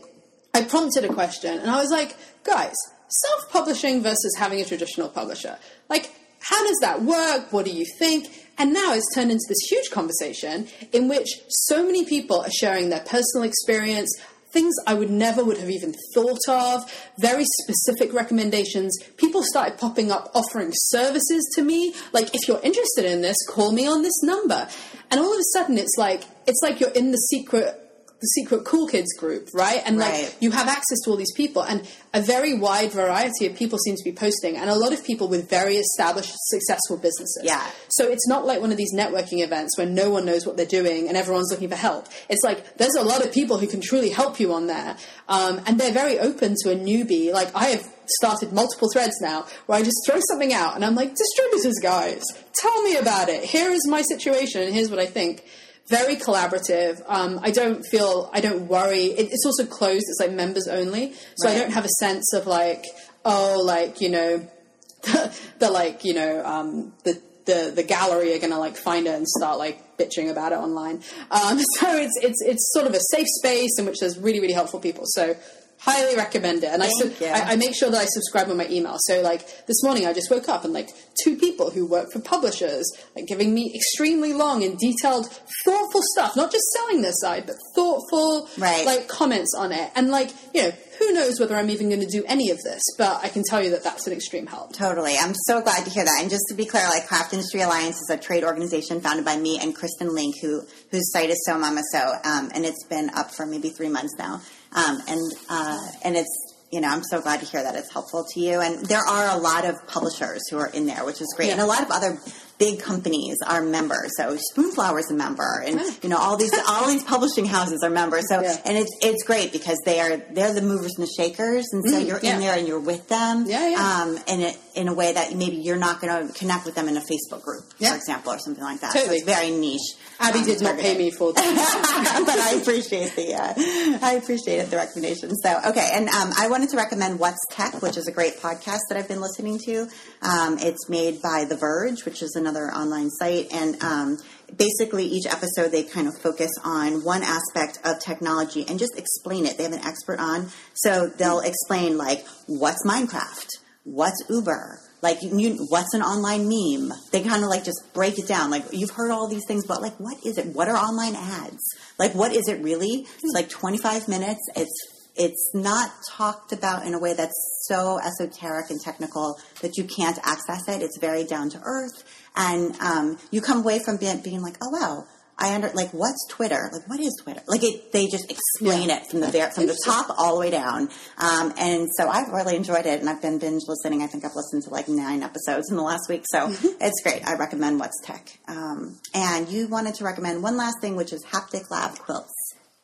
[0.53, 2.75] I prompted a question and I was like, guys,
[3.07, 5.57] self publishing versus having a traditional publisher.
[5.89, 7.53] Like, how does that work?
[7.53, 8.27] What do you think?
[8.57, 12.89] And now it's turned into this huge conversation in which so many people are sharing
[12.89, 14.09] their personal experience,
[14.49, 18.97] things I would never would have even thought of, very specific recommendations.
[19.17, 23.71] People started popping up offering services to me, like if you're interested in this, call
[23.71, 24.67] me on this number.
[25.11, 27.86] And all of a sudden it's like it's like you're in the secret
[28.19, 29.81] the secret cool kids group, right?
[29.85, 33.55] And like you have access to all these people and a very wide variety of
[33.55, 37.43] people seem to be posting and a lot of people with very established successful businesses.
[37.43, 37.63] Yeah.
[37.89, 40.65] So it's not like one of these networking events where no one knows what they're
[40.65, 42.07] doing and everyone's looking for help.
[42.27, 44.97] It's like there's a lot of people who can truly help you on there.
[45.29, 47.31] Um, and they're very open to a newbie.
[47.31, 50.95] Like I have started multiple threads now where I just throw something out and I'm
[50.95, 52.23] like, distributors guys,
[52.59, 53.43] tell me about it.
[53.43, 55.43] Here is my situation and here's what I think
[55.89, 57.01] very collaborative.
[57.07, 59.05] Um, I don't feel, I don't worry.
[59.05, 60.05] It, it's also closed.
[60.07, 62.83] It's like members only, so I don't have a sense of like,
[63.23, 64.47] oh, like you know,
[65.59, 69.27] the, like you know, um, the the the gallery are gonna like find it and
[69.27, 71.01] start like bitching about it online.
[71.31, 74.53] Um, so it's it's it's sort of a safe space in which there's really really
[74.53, 75.03] helpful people.
[75.05, 75.35] So.
[75.79, 77.13] Highly recommend it, and I, su-.
[77.21, 78.95] I I make sure that I subscribe on my email.
[79.01, 80.89] So, like this morning, I just woke up and like
[81.23, 85.27] two people who work for publishers, like giving me extremely long and detailed,
[85.63, 86.35] thoughtful stuff.
[86.35, 88.85] Not just selling their side, but thoughtful, Right.
[88.85, 89.91] like comments on it.
[89.95, 92.81] And like you know, who knows whether I'm even going to do any of this?
[92.97, 94.73] But I can tell you that that's an extreme help.
[94.73, 95.15] Totally.
[95.17, 96.17] I'm so glad to hear that.
[96.21, 99.37] And just to be clear, like Craft Industry Alliance is a trade organization founded by
[99.37, 103.11] me and Kristen Link, who whose site is Sew Mama Sew, um, and it's been
[103.11, 104.41] up for maybe three months now.
[104.73, 108.25] Um, and uh, and it's you know I'm so glad to hear that it's helpful
[108.33, 108.59] to you.
[108.59, 111.53] And there are a lot of publishers who are in there, which is great, Yeah.
[111.53, 112.19] and a lot of other
[112.59, 114.11] big companies are members.
[114.17, 117.89] So Spoonflower is a member, and you know all these all these publishing houses are
[117.89, 118.25] members.
[118.29, 118.57] So Yeah.
[118.65, 121.97] and it's it's great because they are they're the movers and the shakers, and so
[121.99, 122.33] you're Mm, yeah.
[122.35, 124.01] in there and you're with them Yeah, yeah.
[124.01, 126.87] um, in a, in a way that maybe you're not going to connect with them
[126.87, 127.89] in a Facebook group, Yeah.
[127.91, 128.93] for example, or something like that.
[128.93, 129.19] Totally.
[129.19, 129.81] So it's very niche.
[130.19, 132.23] Abby um, did not pay me for that.
[132.25, 135.35] but I appreciate the uh, I appreciated the recommendation.
[135.35, 138.79] So okay, and um, I wanted to recommend What's Tech, which is a great podcast
[138.89, 139.87] that I've been listening to.
[140.21, 144.17] Um, it's made by The Verge, which is another online site, and um,
[144.55, 149.45] basically, each episode they kind of focus on one aspect of technology and just explain
[149.45, 149.57] it.
[149.57, 153.47] They have an expert on, so they'll explain like what's Minecraft,
[153.87, 156.91] what's Uber, like you, what's an online meme.
[157.11, 158.51] They kind of like just break it down.
[158.51, 160.47] Like you've heard all these things, but like what is it?
[160.47, 161.63] What are online ads?
[161.97, 163.05] Like what is it really?
[163.23, 164.41] It's like 25 minutes.
[164.55, 167.33] It's it's not talked about in a way that's
[167.67, 170.83] so esoteric and technical that you can't access it.
[170.83, 172.03] It's very down to earth,
[172.35, 175.05] and um, you come away from being, being like, oh wow,
[175.39, 176.69] I under like what's Twitter?
[176.73, 177.41] Like what is Twitter?
[177.47, 178.97] Like it, they just explain yeah.
[178.97, 180.89] it from the ver- from the top all the way down.
[181.17, 184.01] Um, and so I've really enjoyed it, and I've been binge listening.
[184.01, 186.67] I think I've listened to like nine episodes in the last week, so mm-hmm.
[186.81, 187.27] it's great.
[187.27, 188.39] I recommend What's Tech.
[188.47, 192.33] Um, and you wanted to recommend one last thing, which is Haptic Lab quilts.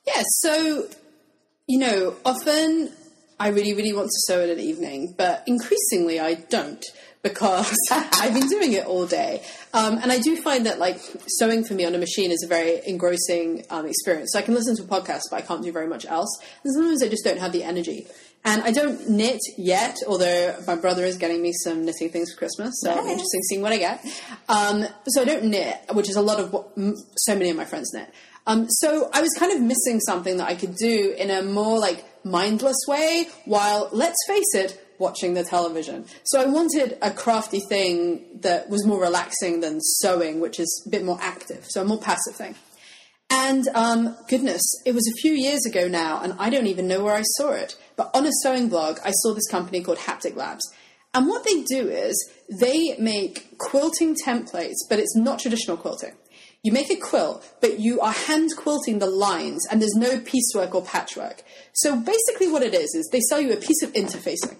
[0.06, 0.22] Yeah.
[0.42, 0.88] So
[1.68, 2.92] you know, often
[3.40, 6.84] I really, really want to sew it in an evening, but increasingly I don't
[7.24, 9.42] because I've been doing it all day.
[9.74, 12.48] Um, and I do find that like sewing for me on a machine is a
[12.48, 14.32] very engrossing um, experience.
[14.34, 16.38] So I can listen to a podcast, but I can't do very much else.
[16.64, 18.06] And sometimes I just don't have the energy.
[18.46, 22.38] And I don't knit yet, although my brother is getting me some knitting things for
[22.38, 23.06] Christmas, so nice.
[23.06, 24.06] interesting seeing what I get.
[24.50, 26.78] Um, so I don't knit, which is a lot of what
[27.16, 28.14] so many of my friends knit.
[28.46, 31.80] Um, so I was kind of missing something that I could do in a more
[31.80, 36.06] like mindless way, while let's face it, watching the television.
[36.24, 40.90] So I wanted a crafty thing that was more relaxing than sewing, which is a
[40.90, 42.56] bit more active, so a more passive thing.
[43.30, 47.04] And um, goodness, it was a few years ago now, and I don't even know
[47.04, 47.76] where I saw it.
[47.96, 50.72] But on a sewing blog, I saw this company called Haptic Labs.
[51.16, 56.14] And what they do is they make quilting templates, but it's not traditional quilting.
[56.64, 60.74] You make a quilt, but you are hand quilting the lines, and there's no piecework
[60.74, 61.44] or patchwork.
[61.74, 64.58] So basically, what it is is they sell you a piece of interfacing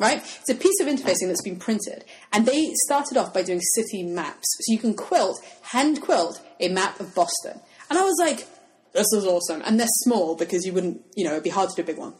[0.00, 0.18] right?
[0.18, 2.04] It's a piece of interfacing that's been printed.
[2.32, 4.46] And they started off by doing city maps.
[4.60, 7.60] So you can quilt, hand quilt, a map of Boston.
[7.90, 8.46] And I was like,
[8.94, 9.62] this is awesome.
[9.64, 11.98] And they're small because you wouldn't, you know, it'd be hard to do a big
[11.98, 12.14] one.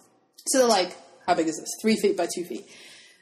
[0.49, 0.95] So they're like,
[1.27, 1.71] how big is this?
[1.81, 2.67] Three feet by two feet.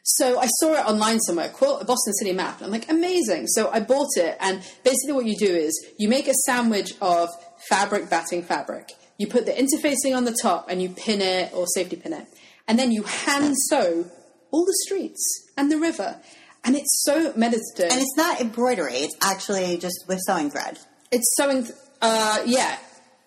[0.03, 2.57] So I saw it online somewhere, quilt a Boston City map.
[2.57, 3.47] And I'm like, amazing.
[3.47, 4.37] So I bought it.
[4.41, 7.29] And basically what you do is you make a sandwich of
[7.69, 8.93] fabric batting fabric.
[9.19, 12.27] You put the interfacing on the top and you pin it or safety pin it.
[12.67, 14.11] And then you hand sew
[14.51, 16.21] all the streets and the river.
[16.65, 17.91] And it's so meditative.
[17.91, 20.79] And it's not embroidery, it's actually just with sewing thread.
[21.11, 22.77] It's sewing, th- uh, yeah.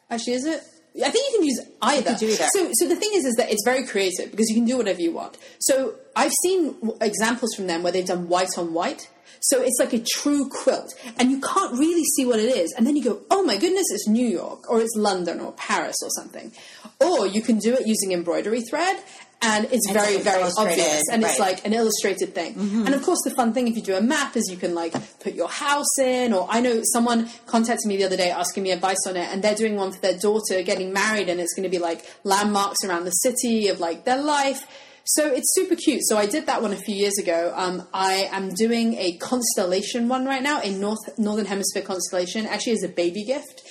[0.10, 0.62] Actually, is it?
[1.04, 2.16] I think you can use either.
[2.16, 2.48] do either.
[2.54, 5.00] So, so the thing is, is that it's very creative because you can do whatever
[5.02, 5.38] you want.
[5.60, 9.10] So I've seen w- examples from them where they've done white on white.
[9.44, 12.74] So it's like a true quilt, and you can't really see what it is.
[12.78, 15.96] And then you go, "Oh my goodness, it's New York, or it's London, or Paris,
[16.04, 16.52] or something."
[17.00, 19.02] Or you can do it using embroidery thread,
[19.42, 21.32] and it's and very, very obvious, and right.
[21.32, 22.54] it's like an illustrated thing.
[22.54, 22.86] Mm-hmm.
[22.86, 24.94] And of course, the fun thing if you do a map is you can like
[25.20, 28.72] put your house in, or I know someone contacted me the other day asking me
[28.72, 31.64] advice on it, and they're doing one for their daughter getting married, and it's going
[31.64, 34.66] to be like landmarks around the city of like their life.
[35.04, 36.02] So it's super cute.
[36.04, 37.52] So I did that one a few years ago.
[37.56, 42.74] Um, I am doing a constellation one right now, a North Northern Hemisphere constellation, actually
[42.74, 43.64] as a baby gift.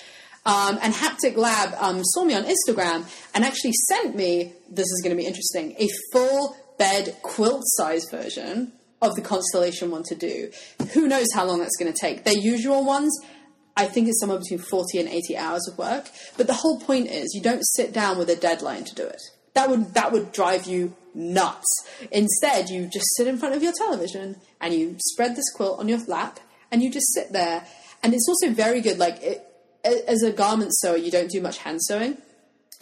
[0.47, 3.05] Um, and Haptic Lab um, saw me on Instagram
[3.35, 8.09] and actually sent me, this is going to be interesting, a full bed quilt size
[8.11, 8.73] version
[9.03, 10.51] of the Constellation one to do.
[10.95, 12.25] Who knows how long that's going to take?
[12.25, 13.17] Their usual ones,
[13.77, 16.11] I think it's somewhere between 40 and 80 hours of work.
[16.37, 19.21] But the whole point is you don't sit down with a deadline to do it.
[19.55, 21.67] That would, that would drive you nuts.
[22.11, 25.89] Instead, you just sit in front of your television and you spread this quilt on
[25.89, 26.41] your lap
[26.71, 27.67] and you just sit there.
[28.03, 29.50] And it's also very good, like, it,
[29.85, 32.19] as a garment sewer, you don't do much hand sewing.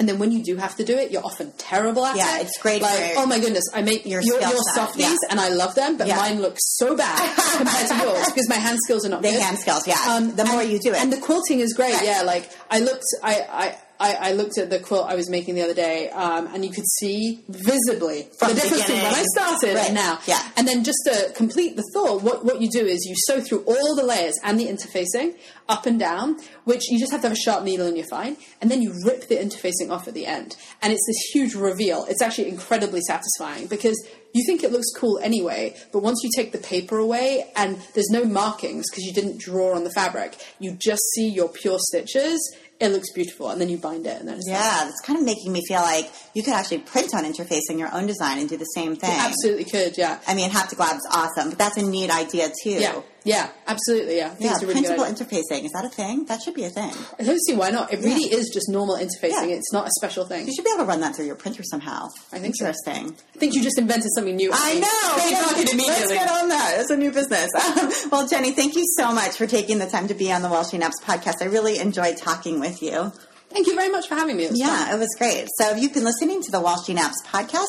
[0.01, 2.27] And then when you do have to do it, you're often terrible at yeah, it.
[2.37, 2.83] Yeah, it's great.
[2.83, 5.17] Like, oh my goodness, I make your, your, your softies yeah.
[5.31, 6.17] and I love them, but yeah.
[6.17, 9.41] mine look so bad compared to yours because my hand skills are not the good.
[9.41, 9.97] hand skills, yeah.
[10.09, 11.97] Um, the more and, you do it, and the quilting is great.
[12.05, 15.57] Yeah, like I looked, I, I I, I, looked at the quilt I was making
[15.57, 19.25] the other day, um, and you could see visibly From the difference between when I
[19.35, 19.87] started right.
[19.87, 20.21] and now.
[20.27, 20.41] Yeah.
[20.57, 23.65] And then just to complete the thought, what, what you do is you sew through
[23.65, 25.35] all the layers and the interfacing
[25.69, 28.37] up and down, which you just have to have a sharp needle and you're fine.
[28.61, 30.57] And then you rip the interfacing off at the end.
[30.81, 32.07] And it's this huge reveal.
[32.09, 33.97] It's actually incredibly satisfying because
[34.35, 38.11] you think it looks cool anyway, but once you take the paper away and there's
[38.11, 42.39] no markings because you didn't draw on the fabric, you just see your pure stitches
[42.81, 44.89] it looks beautiful, and then you bind it, and then yeah, done.
[44.89, 48.07] it's kind of making me feel like you could actually print on interfacing your own
[48.07, 49.11] design and do the same thing.
[49.11, 50.21] You absolutely could, yeah.
[50.29, 52.71] I mean, Haptic Lab's awesome, but that's a neat idea too.
[52.71, 54.17] Yeah, Yeah, absolutely.
[54.17, 55.27] Yeah, Yeah, really good printable idea.
[55.27, 55.65] interfacing.
[55.67, 56.25] Is that a thing?
[56.27, 56.93] That should be a thing.
[57.19, 57.93] I don't see why not.
[57.93, 58.39] It really Yeah.
[58.39, 59.49] is just normal interfacing.
[59.51, 59.57] Yeah.
[59.61, 60.47] It's not a special thing.
[60.47, 62.09] You should be able to run that through your printer somehow.
[62.33, 62.65] I think so.
[62.67, 63.17] Interesting.
[63.35, 64.51] I think you just invented something new.
[64.53, 65.53] I know.
[65.59, 66.15] Let's immediately.
[66.17, 66.77] get on that.
[66.81, 67.49] It's a new business.
[67.55, 70.49] Um, well, Jenny, thank you so much for taking the time to be on the
[70.49, 71.43] While She Naps podcast.
[71.43, 73.13] I really enjoyed talking with you.
[73.51, 74.45] Thank you very much for having me.
[74.45, 74.69] It was fun.
[74.69, 75.47] Yeah, it was great.
[75.59, 77.67] So if you've been listening to the While She Naps podcast,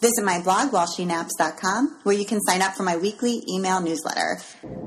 [0.00, 4.38] visit my blog, whileshenaps.com, where you can sign up for my weekly email newsletter.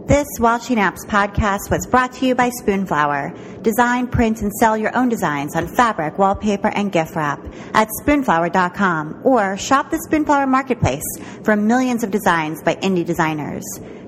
[0.06, 3.62] This While She Naps podcast was brought to you by Spoonflower.
[3.64, 7.40] Design, print, and sell your own designs on fabric, wallpaper, and gift wrap
[7.74, 11.04] at spoonflower.com or shop the Spoonflower Marketplace
[11.44, 13.64] for millions of designs by indie designers.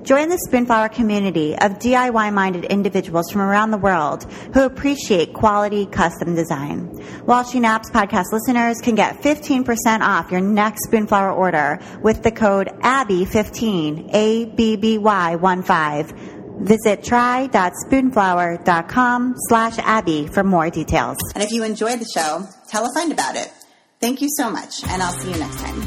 [0.06, 4.22] Join the Spoonflower community of DIY minded individuals from around the world
[4.54, 6.82] who appreciate quality custom design.
[7.24, 12.30] While She Naps podcast listeners can get 15% off your next Spoonflower order with the
[12.30, 16.64] code ABBY15, A-B-B-Y-1-5.
[16.64, 21.16] Visit try.spoonflower.com slash Abby for more details.
[21.34, 23.52] And if you enjoyed the show, tell a friend about it.
[24.00, 25.82] Thank you so much, and I'll see you next time.